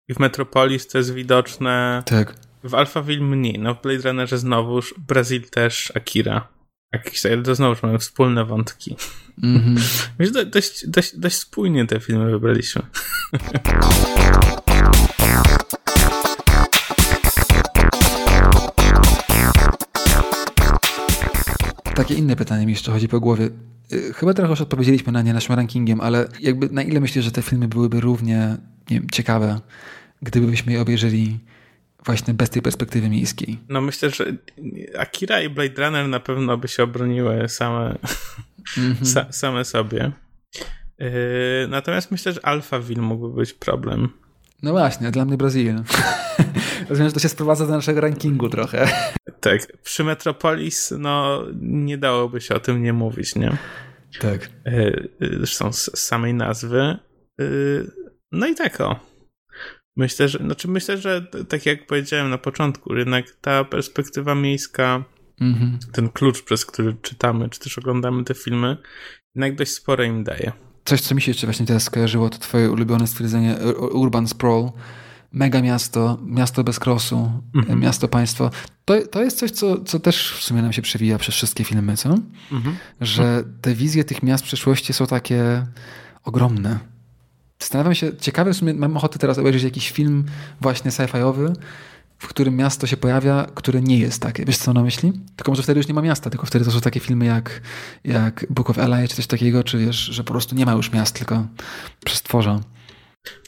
w 0.09 0.18
Metropolis 0.18 0.87
to 0.87 0.98
jest 0.98 1.14
widoczne. 1.14 2.02
Tak. 2.07 2.35
W 2.64 2.74
Alphaville 2.74 3.24
mniej. 3.24 3.59
No 3.59 3.74
w 3.74 3.83
Blade 3.83 4.09
Runnerze 4.09 4.38
znowuż, 4.38 4.94
Brazil 4.98 5.50
też, 5.50 5.92
Akira. 5.96 6.48
Jakiś, 6.92 7.26
ale 7.26 7.42
to 7.42 7.54
znowuż 7.54 7.83
mamy 7.83 7.98
wspólne 7.98 8.44
wątki. 8.44 8.96
Mm 9.42 9.76
-hmm. 9.76 10.44
dość, 10.44 10.87
dość, 10.87 11.18
dość 11.18 11.37
spójnie 11.37 11.87
te 11.87 12.00
filmy 12.00 12.30
wybraliśmy. 12.30 12.83
Takie 21.94 22.14
inne 22.14 22.37
pytanie 22.37 22.66
mi 22.66 22.72
jeszcze 22.72 22.92
chodzi 22.92 23.09
po 23.09 23.20
głowie. 23.20 23.50
Y, 23.92 24.12
chyba 24.12 24.35
trochę 24.35 24.51
już 24.51 24.61
odpowiedzieliśmy 24.61 25.12
na 25.12 25.23
nie 25.23 25.35
naszym 25.35 25.55
rankingiem, 25.55 26.01
ale 26.01 26.29
jakby 26.40 26.68
na 26.68 26.83
ile 26.83 27.01
myślisz, 27.01 27.25
że 27.25 27.31
te 27.31 27.42
filmy 27.42 27.68
byłyby 27.68 28.01
równie 28.01 28.57
nie 28.90 29.01
wiem, 29.01 29.11
ciekawe, 29.12 29.61
gdybyśmy 30.23 30.73
je 30.73 30.81
obejrzeli 30.81 31.38
właśnie 32.05 32.35
bez 32.35 32.51
tej 32.51 32.62
perspektywy 32.62 33.09
miejskiej? 33.09 33.59
No 33.68 33.81
myślę, 33.81 34.11
że 34.11 34.25
Akira 34.99 35.40
i 35.40 35.49
Blade 35.49 35.87
Runner 35.87 36.09
na 36.09 36.20
pewno 36.20 36.59
by 36.59 36.68
się 36.68 36.83
obroniły 36.83 37.49
same, 37.49 37.99
mm 38.79 38.94
-hmm. 38.94 39.07
sa, 39.07 39.33
same 39.33 39.64
sobie. 39.64 40.12
Yy, 40.99 41.09
natomiast 41.68 42.11
myślę, 42.11 42.33
że 42.33 42.47
Alphaville 42.47 43.03
mógłby 43.03 43.37
być 43.37 43.53
problem. 43.53 44.09
No 44.62 44.73
właśnie, 44.73 45.11
dla 45.11 45.25
mnie 45.25 45.37
Brazylia. 45.37 45.75
Rozumiem, 46.88 47.09
że 47.09 47.14
to 47.14 47.20
się 47.20 47.29
sprowadza 47.29 47.66
do 47.66 47.73
naszego 47.73 48.01
rankingu 48.01 48.49
trochę. 48.49 48.88
Tak, 49.40 49.61
przy 49.83 50.05
Metropolis 50.05 50.94
no 50.99 51.42
nie 51.61 51.99
dałoby 51.99 52.40
się 52.40 52.55
o 52.55 52.61
tym 52.61 52.83
nie 52.83 52.92
mówić, 52.92 53.35
nie? 53.35 53.57
Tak. 54.20 54.51
E, 54.66 54.70
e, 54.70 55.03
zresztą 55.20 55.73
z 55.73 55.99
samej 55.99 56.35
nazwy. 56.35 56.81
E, 56.81 57.44
no 58.33 58.47
i 58.47 58.55
tak 58.55 58.81
o. 58.81 59.01
Myślę, 59.97 60.29
że, 60.29 60.38
znaczy 60.38 60.68
myślę, 60.68 60.99
że 60.99 61.27
tak 61.49 61.66
jak 61.66 61.87
powiedziałem 61.87 62.31
na 62.31 62.38
początku, 62.38 62.97
jednak 62.97 63.25
ta 63.40 63.64
perspektywa 63.64 64.35
miejska, 64.35 65.05
mhm. 65.40 65.79
ten 65.92 66.09
klucz, 66.09 66.42
przez 66.42 66.66
który 66.66 66.97
czytamy, 67.03 67.49
czy 67.49 67.61
też 67.61 67.79
oglądamy 67.79 68.25
te 68.25 68.35
filmy, 68.35 68.77
jednak 69.35 69.57
dość 69.57 69.70
sporo 69.70 70.05
im 70.05 70.25
daje. 70.25 70.53
Coś, 70.85 71.01
co 71.01 71.14
mi 71.14 71.23
się 71.23 71.31
jeszcze 71.31 71.47
właśnie 71.47 71.66
teraz 71.66 71.83
skojarzyło, 71.83 72.31
to 72.31 72.38
twoje 72.38 72.70
ulubione 72.70 73.07
stwierdzenie 73.07 73.57
urban 73.92 74.29
sprawl, 74.29 74.68
mega 75.35 75.62
miasto, 75.62 76.18
miasto 76.27 76.64
bez 76.64 76.79
krosu, 76.79 77.31
mhm. 77.55 77.81
miasto 77.81 78.09
państwo. 78.09 78.51
To, 78.85 78.94
to 79.11 79.23
jest 79.23 79.38
coś, 79.38 79.51
co, 79.51 79.85
co 79.85 80.01
też 80.01 80.33
w 80.33 80.42
sumie 80.42 80.62
nam 80.62 80.73
się 80.73 80.83
przewija 80.83 81.18
przez 81.18 81.35
wszystkie 81.35 81.64
filmy, 81.64 81.97
co? 81.97 82.18
Mhm. 82.53 82.77
Że 83.01 83.44
te 83.61 83.75
wizje 83.75 84.05
tych 84.05 84.23
miast 84.23 84.44
w 84.44 84.47
przyszłości 84.47 84.92
są 84.92 85.07
takie 85.07 85.66
ogromne. 86.25 86.79
Zastanawiam 87.59 87.94
się, 87.94 88.16
ciekawe 88.16 88.53
w 88.53 88.57
sumie, 88.57 88.75
mam 88.75 88.97
ochotę 88.97 89.18
teraz 89.18 89.38
obejrzeć 89.38 89.62
jakiś 89.62 89.90
film 89.90 90.25
właśnie 90.61 90.90
sci-fiowy, 90.90 91.53
w 92.18 92.29
którym 92.29 92.57
miasto 92.57 92.87
się 92.87 92.97
pojawia, 92.97 93.47
które 93.55 93.83
nie 93.83 93.99
jest 93.99 94.23
takie. 94.23 94.44
Wiesz, 94.44 94.59
co 94.59 94.73
na 94.73 94.83
myśli? 94.83 95.12
Tylko 95.37 95.53
może 95.53 95.62
wtedy 95.62 95.81
już 95.81 95.88
nie 95.88 95.94
ma 95.94 96.03
miasta, 96.03 96.31
tylko 96.31 96.47
wtedy 96.47 96.64
to 96.64 96.70
są 96.70 96.81
takie 96.81 97.01
filmy 97.01 97.25
jak, 97.25 97.61
jak 98.05 98.47
Book 98.51 98.70
of 98.70 98.79
Eli 98.79 99.09
czy 99.09 99.16
coś 99.16 99.27
takiego, 99.27 99.64
czy 99.64 99.79
wiesz, 99.79 99.97
że 99.97 100.25
po 100.25 100.33
prostu 100.33 100.55
nie 100.55 100.66
ma 100.66 100.73
już 100.73 100.92
miast, 100.92 101.18
tylko 101.18 101.47
przestworza. 102.05 102.61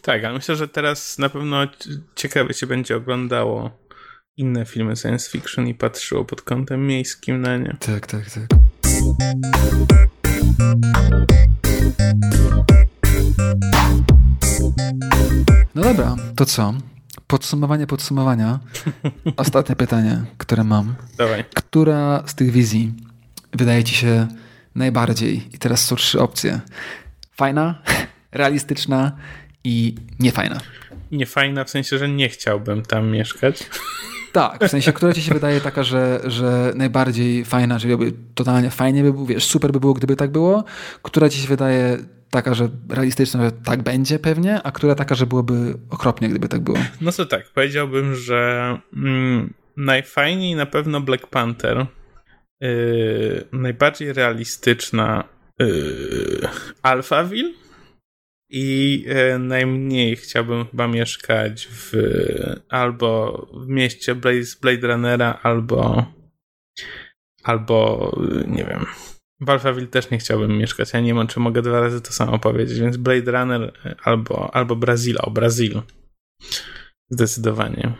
Tak, 0.02 0.24
ale 0.24 0.34
myślę, 0.34 0.56
że 0.56 0.68
teraz 0.68 1.18
na 1.18 1.28
pewno 1.28 1.66
ciekawie 2.14 2.54
się 2.54 2.66
będzie 2.66 2.96
oglądało 2.96 3.70
inne 4.36 4.66
filmy 4.66 4.96
science 4.96 5.30
fiction 5.30 5.68
i 5.68 5.74
patrzyło 5.74 6.24
pod 6.24 6.42
kątem 6.42 6.86
miejskim 6.86 7.40
na 7.40 7.56
nie. 7.56 7.76
Tak, 7.80 8.06
tak, 8.06 8.30
tak. 8.30 8.46
No 15.74 15.82
dobra, 15.82 16.16
to 16.36 16.46
co? 16.46 16.74
Podsumowanie 17.26 17.86
podsumowania. 17.86 18.58
Ostatnie 19.36 19.76
pytanie, 19.76 20.24
które 20.38 20.64
mam. 20.64 20.94
Dawaj. 21.18 21.44
Która 21.54 22.22
z 22.26 22.34
tych 22.34 22.50
wizji 22.50 22.94
wydaje 23.52 23.84
ci 23.84 23.94
się 23.94 24.26
najbardziej? 24.74 25.54
I 25.54 25.58
teraz 25.58 25.84
są 25.84 25.96
trzy 25.96 26.20
opcje. 26.20 26.60
Fajna, 27.36 27.82
realistyczna 28.32 29.16
i 29.66 29.94
niefajna. 30.20 30.60
Niefajna 31.12 31.64
w 31.64 31.70
sensie, 31.70 31.98
że 31.98 32.08
nie 32.08 32.28
chciałbym 32.28 32.82
tam 32.82 33.10
mieszkać. 33.10 33.66
Tak, 34.32 34.64
w 34.64 34.70
sensie, 34.70 34.92
która 34.92 35.12
ci 35.12 35.22
się 35.22 35.34
wydaje 35.34 35.60
taka, 35.60 35.82
że, 35.82 36.20
że 36.24 36.72
najbardziej 36.74 37.44
fajna, 37.44 37.78
że 37.78 37.96
by 37.96 38.12
totalnie 38.34 38.70
fajnie 38.70 39.02
by 39.02 39.12
było, 39.12 39.26
wiesz, 39.26 39.44
super 39.44 39.72
by 39.72 39.80
było, 39.80 39.94
gdyby 39.94 40.16
tak 40.16 40.30
było, 40.30 40.64
która 41.02 41.28
ci 41.28 41.38
się 41.38 41.48
wydaje 41.48 41.98
taka, 42.30 42.54
że 42.54 42.68
realistyczna, 42.88 43.44
że 43.44 43.52
tak 43.52 43.82
będzie 43.82 44.18
pewnie, 44.18 44.62
a 44.62 44.72
która 44.72 44.94
taka, 44.94 45.14
że 45.14 45.26
byłoby 45.26 45.74
okropnie, 45.90 46.28
gdyby 46.28 46.48
tak 46.48 46.60
było? 46.60 46.78
No 47.00 47.12
to 47.12 47.26
tak, 47.26 47.50
powiedziałbym, 47.54 48.14
że 48.14 48.78
mm, 48.96 49.54
najfajniej 49.76 50.54
na 50.54 50.66
pewno 50.66 51.00
Black 51.00 51.26
Panther, 51.26 51.86
yy, 52.60 53.44
najbardziej 53.52 54.12
realistyczna 54.12 55.24
yy, 55.58 56.48
Alphaville, 56.82 57.65
i 58.48 59.04
e, 59.08 59.38
najmniej 59.38 60.16
chciałbym 60.16 60.66
chyba 60.66 60.88
mieszkać 60.88 61.68
w 61.70 61.92
albo 62.68 63.46
w 63.54 63.68
mieście 63.68 64.14
Blade, 64.14 64.40
Blade 64.62 64.86
Runnera, 64.86 65.38
albo 65.42 66.06
albo 67.42 68.12
nie 68.46 68.64
wiem. 68.64 68.86
W 69.40 69.50
Alphaville 69.50 69.86
też 69.86 70.10
nie 70.10 70.18
chciałbym 70.18 70.58
mieszkać. 70.58 70.92
Ja 70.92 71.00
nie 71.00 71.14
wiem, 71.14 71.26
czy 71.26 71.40
mogę 71.40 71.62
dwa 71.62 71.80
razy 71.80 72.00
to 72.00 72.12
samo 72.12 72.38
powiedzieć, 72.38 72.78
więc 72.80 72.96
Blade 72.96 73.32
Runner 73.32 73.72
albo, 74.02 74.54
albo 74.54 74.76
Brazil. 74.76 75.16
O, 75.20 75.30
Brazil. 75.30 75.82
Zdecydowanie. 77.10 77.92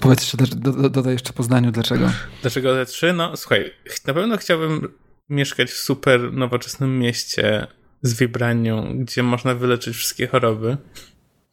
Powiedz 0.00 0.20
jeszcze, 0.20 0.56
dodaj 0.90 1.12
jeszcze 1.12 1.32
Poznaniu, 1.32 1.72
dlaczego? 1.72 2.10
Dlaczego 2.42 2.74
te 2.74 2.86
trzy? 2.86 3.12
No 3.12 3.36
słuchaj, 3.36 3.72
na 4.06 4.14
pewno 4.14 4.36
chciałbym 4.36 4.88
mieszkać 5.28 5.70
w 5.70 5.76
super 5.76 6.32
nowoczesnym 6.32 6.98
mieście 6.98 7.66
z 8.04 8.14
wybranią, 8.14 8.98
gdzie 8.98 9.22
można 9.22 9.54
wyleczyć 9.54 9.96
wszystkie 9.96 10.26
choroby. 10.26 10.76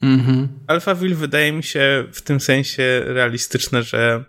Mhm. 0.01 0.59
Alphaville 0.67 1.15
wydaje 1.15 1.51
mi 1.51 1.63
się 1.63 2.05
w 2.13 2.21
tym 2.21 2.39
sensie 2.39 3.01
realistyczne, 3.05 3.83
że 3.83 4.25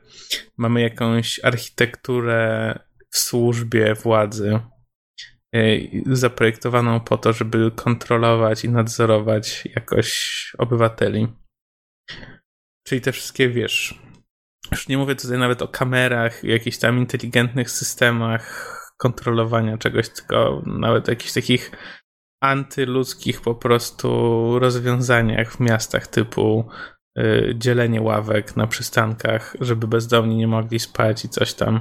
mamy 0.57 0.81
jakąś 0.81 1.41
architekturę 1.45 2.79
w 3.11 3.19
służbie 3.19 3.95
władzy 3.95 4.61
e, 5.55 5.61
zaprojektowaną 6.07 7.01
po 7.01 7.19
to, 7.19 7.33
żeby 7.33 7.71
kontrolować 7.71 8.65
i 8.65 8.69
nadzorować 8.69 9.69
jakoś 9.77 10.53
obywateli. 10.59 11.29
Czyli 12.87 13.01
te 13.01 13.13
wszystkie, 13.13 13.49
wiesz, 13.49 13.99
już 14.73 14.89
nie 14.89 14.99
mówię 14.99 15.15
tutaj 15.15 15.39
nawet 15.39 15.63
o 15.63 15.69
kamerach, 15.69 16.45
jakichś 16.45 16.79
tam 16.79 16.99
inteligentnych 16.99 17.71
systemach 17.71 18.73
kontrolowania 18.97 19.79
czegoś, 19.79 20.09
tylko 20.09 20.63
nawet 20.67 21.09
o 21.09 21.13
jakichś 21.13 21.33
takich 21.33 21.71
antyludzkich 22.43 23.41
po 23.41 23.55
prostu 23.55 24.09
rozwiązaniach 24.59 25.53
w 25.53 25.61
miastach 25.61 26.07
typu 26.07 26.69
y, 27.19 27.55
dzielenie 27.59 28.03
ławek 28.03 28.57
na 28.57 28.67
przystankach, 28.67 29.57
żeby 29.61 29.87
bezdomni 29.87 30.37
nie 30.37 30.47
mogli 30.47 30.79
spać 30.79 31.25
i 31.25 31.29
coś 31.29 31.55
tam. 31.55 31.81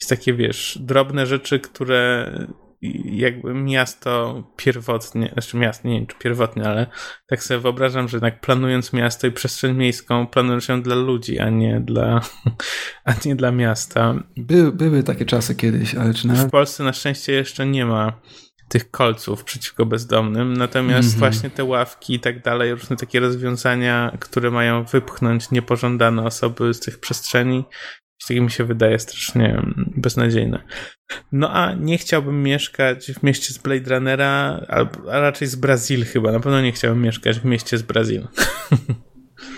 Jest 0.00 0.08
takie, 0.08 0.34
wiesz, 0.34 0.78
drobne 0.80 1.26
rzeczy, 1.26 1.60
które 1.60 2.30
jakby 3.04 3.54
miasto 3.54 4.42
pierwotnie, 4.56 5.30
znaczy 5.32 5.56
miasto, 5.56 5.88
nie 5.88 5.94
wiem 5.94 6.06
czy 6.06 6.16
pierwotnie, 6.18 6.64
ale 6.64 6.86
tak 7.26 7.42
sobie 7.42 7.60
wyobrażam, 7.60 8.08
że 8.08 8.16
jednak 8.16 8.40
planując 8.40 8.92
miasto 8.92 9.26
i 9.26 9.32
przestrzeń 9.32 9.76
miejską, 9.76 10.26
planujesz 10.26 10.68
ją 10.68 10.82
dla 10.82 10.94
ludzi, 10.94 11.38
a 11.38 11.50
nie 11.50 11.80
dla, 11.80 12.20
a 13.04 13.14
nie 13.24 13.36
dla 13.36 13.52
miasta. 13.52 14.14
By, 14.36 14.72
były 14.72 15.02
takie 15.02 15.24
czasy 15.24 15.54
kiedyś, 15.54 15.94
ale 15.94 16.14
czy 16.14 16.26
nawet... 16.26 16.48
W 16.48 16.50
Polsce 16.50 16.84
na 16.84 16.92
szczęście 16.92 17.32
jeszcze 17.32 17.66
nie 17.66 17.86
ma 17.86 18.20
tych 18.68 18.90
kolców 18.90 19.44
przeciwko 19.44 19.86
bezdomnym, 19.86 20.56
natomiast 20.56 21.08
mm 21.08 21.16
-hmm. 21.16 21.18
właśnie 21.18 21.50
te 21.50 21.64
ławki 21.64 22.14
i 22.14 22.20
tak 22.20 22.42
dalej, 22.42 22.74
różne 22.74 22.96
takie 22.96 23.20
rozwiązania, 23.20 24.16
które 24.20 24.50
mają 24.50 24.84
wypchnąć 24.84 25.50
niepożądane 25.50 26.22
osoby 26.22 26.74
z 26.74 26.80
tych 26.80 27.00
przestrzeni, 27.00 27.64
tak 28.28 28.36
mi 28.36 28.50
się 28.50 28.64
wydaje 28.64 28.98
strasznie 28.98 29.62
beznadziejne. 29.96 30.62
No 31.32 31.50
a 31.52 31.74
nie 31.74 31.98
chciałbym 31.98 32.42
mieszkać 32.42 33.12
w 33.12 33.22
mieście 33.22 33.54
z 33.54 33.58
Blade 33.58 33.94
Runnera, 33.94 34.60
a 34.68 35.20
raczej 35.20 35.48
z 35.48 35.56
Brazil 35.56 36.04
chyba. 36.04 36.32
Na 36.32 36.40
pewno 36.40 36.60
nie 36.60 36.72
chciałbym 36.72 37.02
mieszkać 37.02 37.40
w 37.40 37.44
mieście 37.44 37.78
z 37.78 37.82
Brazil. 37.82 38.28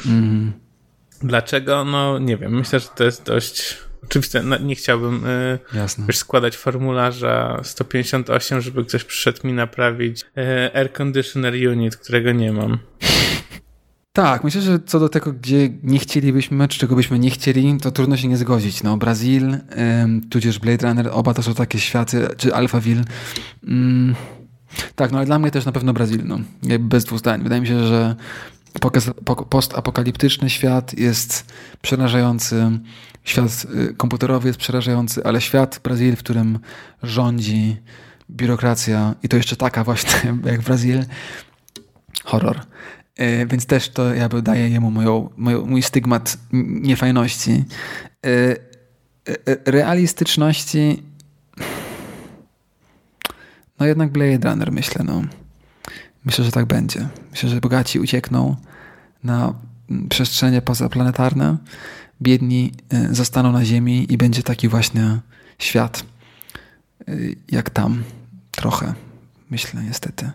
Mm. 0.06 0.52
Dlaczego? 1.22 1.84
No 1.84 2.18
nie 2.18 2.36
wiem. 2.36 2.58
Myślę, 2.58 2.80
że 2.80 2.88
to 2.88 3.04
jest 3.04 3.26
dość 3.26 3.78
Oczywiście 4.04 4.42
no, 4.42 4.58
nie 4.58 4.74
chciałbym 4.74 5.26
y, 6.08 6.12
składać 6.12 6.56
formularza 6.56 7.60
158, 7.62 8.60
żeby 8.60 8.84
ktoś 8.84 9.04
przyszedł 9.04 9.46
mi 9.46 9.52
naprawić 9.52 10.22
y, 10.22 10.74
air 10.74 10.92
conditioner 10.92 11.54
unit, 11.54 11.96
którego 11.96 12.32
nie 12.32 12.52
mam. 12.52 12.78
Tak, 14.12 14.44
myślę, 14.44 14.60
że 14.62 14.78
co 14.86 15.00
do 15.00 15.08
tego, 15.08 15.32
gdzie 15.32 15.70
nie 15.82 15.98
chcielibyśmy, 15.98 16.68
czy 16.68 16.78
czego 16.78 16.96
byśmy 16.96 17.18
nie 17.18 17.30
chcieli, 17.30 17.78
to 17.82 17.90
trudno 17.90 18.16
się 18.16 18.28
nie 18.28 18.36
zgodzić. 18.36 18.82
No, 18.82 18.96
Brazil, 18.96 19.56
ym, 20.02 20.28
tudzież 20.30 20.58
Blade 20.58 20.88
Runner, 20.88 21.08
oba 21.12 21.34
to 21.34 21.42
są 21.42 21.54
takie 21.54 21.78
światy, 21.78 22.28
czy 22.36 22.54
Alphaville. 22.54 23.04
Ym, 23.68 24.14
tak, 24.94 25.12
no 25.12 25.18
ale 25.18 25.26
dla 25.26 25.38
mnie 25.38 25.50
też 25.50 25.64
na 25.64 25.72
pewno 25.72 25.92
Brazil, 25.92 26.20
no. 26.24 26.38
Bez 26.80 27.04
dwóch 27.04 27.18
zdań. 27.18 27.42
Wydaje 27.42 27.60
mi 27.60 27.66
się, 27.66 27.86
że 27.86 28.16
postapokaliptyczny 29.50 30.50
świat 30.50 30.98
jest 30.98 31.52
przerażający, 31.82 32.70
świat 33.28 33.66
y, 33.90 33.94
komputerowy 33.94 34.48
jest 34.48 34.58
przerażający, 34.58 35.24
ale 35.24 35.40
świat 35.40 35.80
Brazylii, 35.84 36.16
w 36.16 36.18
którym 36.18 36.58
rządzi 37.02 37.76
biurokracja 38.30 39.14
i 39.22 39.28
to 39.28 39.36
jeszcze 39.36 39.56
taka 39.56 39.84
właśnie 39.84 40.36
jak 40.52 40.60
Brazil, 40.60 41.04
horror. 42.24 42.60
Y, 43.20 43.46
więc 43.46 43.66
też 43.66 43.88
to 43.88 44.14
jakby 44.14 44.42
daje 44.42 44.68
jemu 44.68 44.90
moją, 44.90 45.30
moją, 45.36 45.66
mój 45.66 45.82
stygmat 45.82 46.38
niefajności. 46.52 47.64
Y, 48.26 48.56
realistyczności 49.64 51.02
no 53.80 53.86
jednak 53.86 54.12
Blade 54.12 54.50
Runner 54.50 54.72
myślę, 54.72 55.04
no. 55.04 55.22
Myślę, 56.24 56.44
że 56.44 56.52
tak 56.52 56.66
będzie. 56.66 57.08
Myślę, 57.30 57.48
że 57.48 57.60
bogaci 57.60 58.00
uciekną 58.00 58.56
na 59.24 59.54
przestrzenie 60.08 60.62
pozaplanetarne, 60.62 61.56
biedni 62.22 62.72
y, 62.92 63.14
zostaną 63.14 63.52
na 63.52 63.64
Ziemi 63.64 64.12
i 64.12 64.16
będzie 64.16 64.42
taki 64.42 64.68
właśnie 64.68 65.18
świat 65.58 66.04
y, 67.08 67.36
jak 67.48 67.70
tam. 67.70 68.02
Trochę, 68.50 68.94
myślę, 69.50 69.82
niestety. 69.82 70.30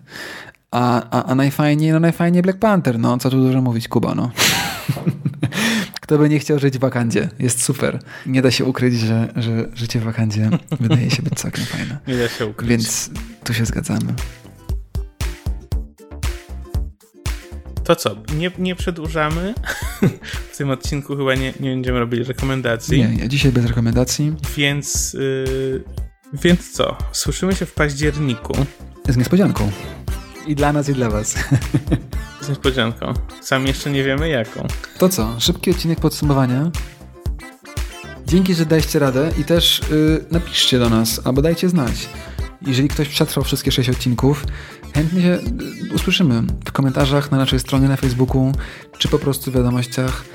A, 0.71 1.09
a, 1.09 1.23
a 1.23 1.35
najfajniej, 1.35 1.91
no 1.91 1.99
najfajniej 1.99 2.41
Black 2.41 2.59
Panther, 2.59 2.99
no 2.99 3.17
co 3.17 3.29
tu 3.29 3.43
dużo 3.43 3.61
mówić, 3.61 3.87
Kuba, 3.87 4.15
no. 4.15 4.31
Kto 6.01 6.17
by 6.17 6.29
nie 6.29 6.39
chciał 6.39 6.59
żyć 6.59 6.77
w 6.77 6.79
Wakandzie? 6.79 7.29
Jest 7.39 7.63
super. 7.63 7.99
Nie 8.25 8.41
da 8.41 8.51
się 8.51 8.65
ukryć, 8.65 8.93
że, 8.99 9.33
że 9.35 9.69
życie 9.73 9.99
w 9.99 10.03
Wakandzie 10.03 10.49
wydaje 10.79 11.11
się 11.11 11.23
być 11.23 11.33
całkiem 11.33 11.65
fajne. 11.65 11.97
Nie 12.07 12.17
da 12.17 12.29
się 12.29 12.45
ukryć. 12.45 12.69
Więc 12.69 13.09
tu 13.43 13.53
się 13.53 13.65
zgadzamy. 13.65 14.13
To 17.83 17.95
co, 17.95 18.15
nie, 18.37 18.51
nie 18.57 18.75
przedłużamy. 18.75 19.53
w 20.51 20.57
tym 20.57 20.69
odcinku 20.69 21.17
chyba 21.17 21.35
nie, 21.35 21.53
nie 21.59 21.69
będziemy 21.69 21.99
robili 21.99 22.23
rekomendacji. 22.23 22.99
Nie, 22.99 23.07
nie, 23.07 23.29
dzisiaj 23.29 23.51
bez 23.51 23.65
rekomendacji. 23.65 24.33
Więc, 24.57 25.13
yy, 25.13 25.83
więc 26.33 26.71
co? 26.71 26.97
Słyszymy 27.11 27.55
się 27.55 27.65
w 27.65 27.73
październiku. 27.73 28.53
Z 29.09 29.17
niespodzianką. 29.17 29.71
I 30.47 30.55
dla 30.55 30.73
nas, 30.73 30.89
i 30.89 30.93
dla 30.93 31.09
was. 31.09 31.35
Z 32.41 32.49
niespodzianką. 32.49 33.13
Sam 33.41 33.67
jeszcze 33.67 33.91
nie 33.91 34.03
wiemy 34.03 34.29
jaką. 34.29 34.67
To 34.97 35.09
co? 35.09 35.35
Szybki 35.39 35.71
odcinek 35.71 35.99
podsumowania. 35.99 36.71
Dzięki, 38.27 38.53
że 38.53 38.65
daliście 38.65 38.99
radę 38.99 39.31
i 39.39 39.43
też 39.43 39.81
yy, 39.91 40.25
napiszcie 40.31 40.79
do 40.79 40.89
nas, 40.89 41.21
albo 41.23 41.41
dajcie 41.41 41.69
znać. 41.69 42.09
Jeżeli 42.67 42.87
ktoś 42.89 43.09
przetrwał 43.09 43.43
wszystkie 43.43 43.71
sześć 43.71 43.89
odcinków, 43.89 44.45
chętnie 44.93 45.21
się 45.21 45.39
y, 45.91 45.93
usłyszymy 45.95 46.41
w 46.65 46.71
komentarzach 46.71 47.31
na 47.31 47.37
naszej 47.37 47.59
stronie 47.59 47.87
na 47.87 47.95
Facebooku, 47.95 48.51
czy 48.97 49.07
po 49.07 49.19
prostu 49.19 49.51
w 49.51 49.55
wiadomościach, 49.55 50.25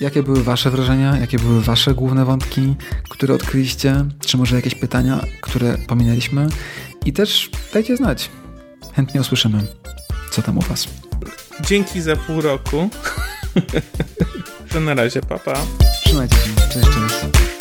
jakie 0.00 0.22
były 0.22 0.42
Wasze 0.42 0.70
wrażenia, 0.70 1.16
jakie 1.16 1.38
były 1.38 1.62
Wasze 1.62 1.94
główne 1.94 2.24
wątki, 2.24 2.74
które 3.08 3.34
odkryliście, 3.34 4.04
czy 4.20 4.36
może 4.36 4.56
jakieś 4.56 4.74
pytania, 4.74 5.24
które 5.40 5.78
pominęliśmy. 5.88 6.48
I 7.04 7.12
też 7.12 7.50
dajcie 7.72 7.96
znać. 7.96 8.30
Chętnie 8.94 9.20
usłyszymy, 9.20 9.66
co 10.30 10.42
tam 10.42 10.58
u 10.58 10.60
Was. 10.60 10.88
Dzięki 11.60 12.00
za 12.00 12.16
pół 12.16 12.40
roku. 12.40 12.90
to 14.72 14.80
na 14.80 14.94
razie, 14.94 15.20
papa. 15.20 15.54
Trzymajcie 16.04 16.36
się. 16.36 16.50
Cześć, 16.72 16.86
cześć. 16.86 17.57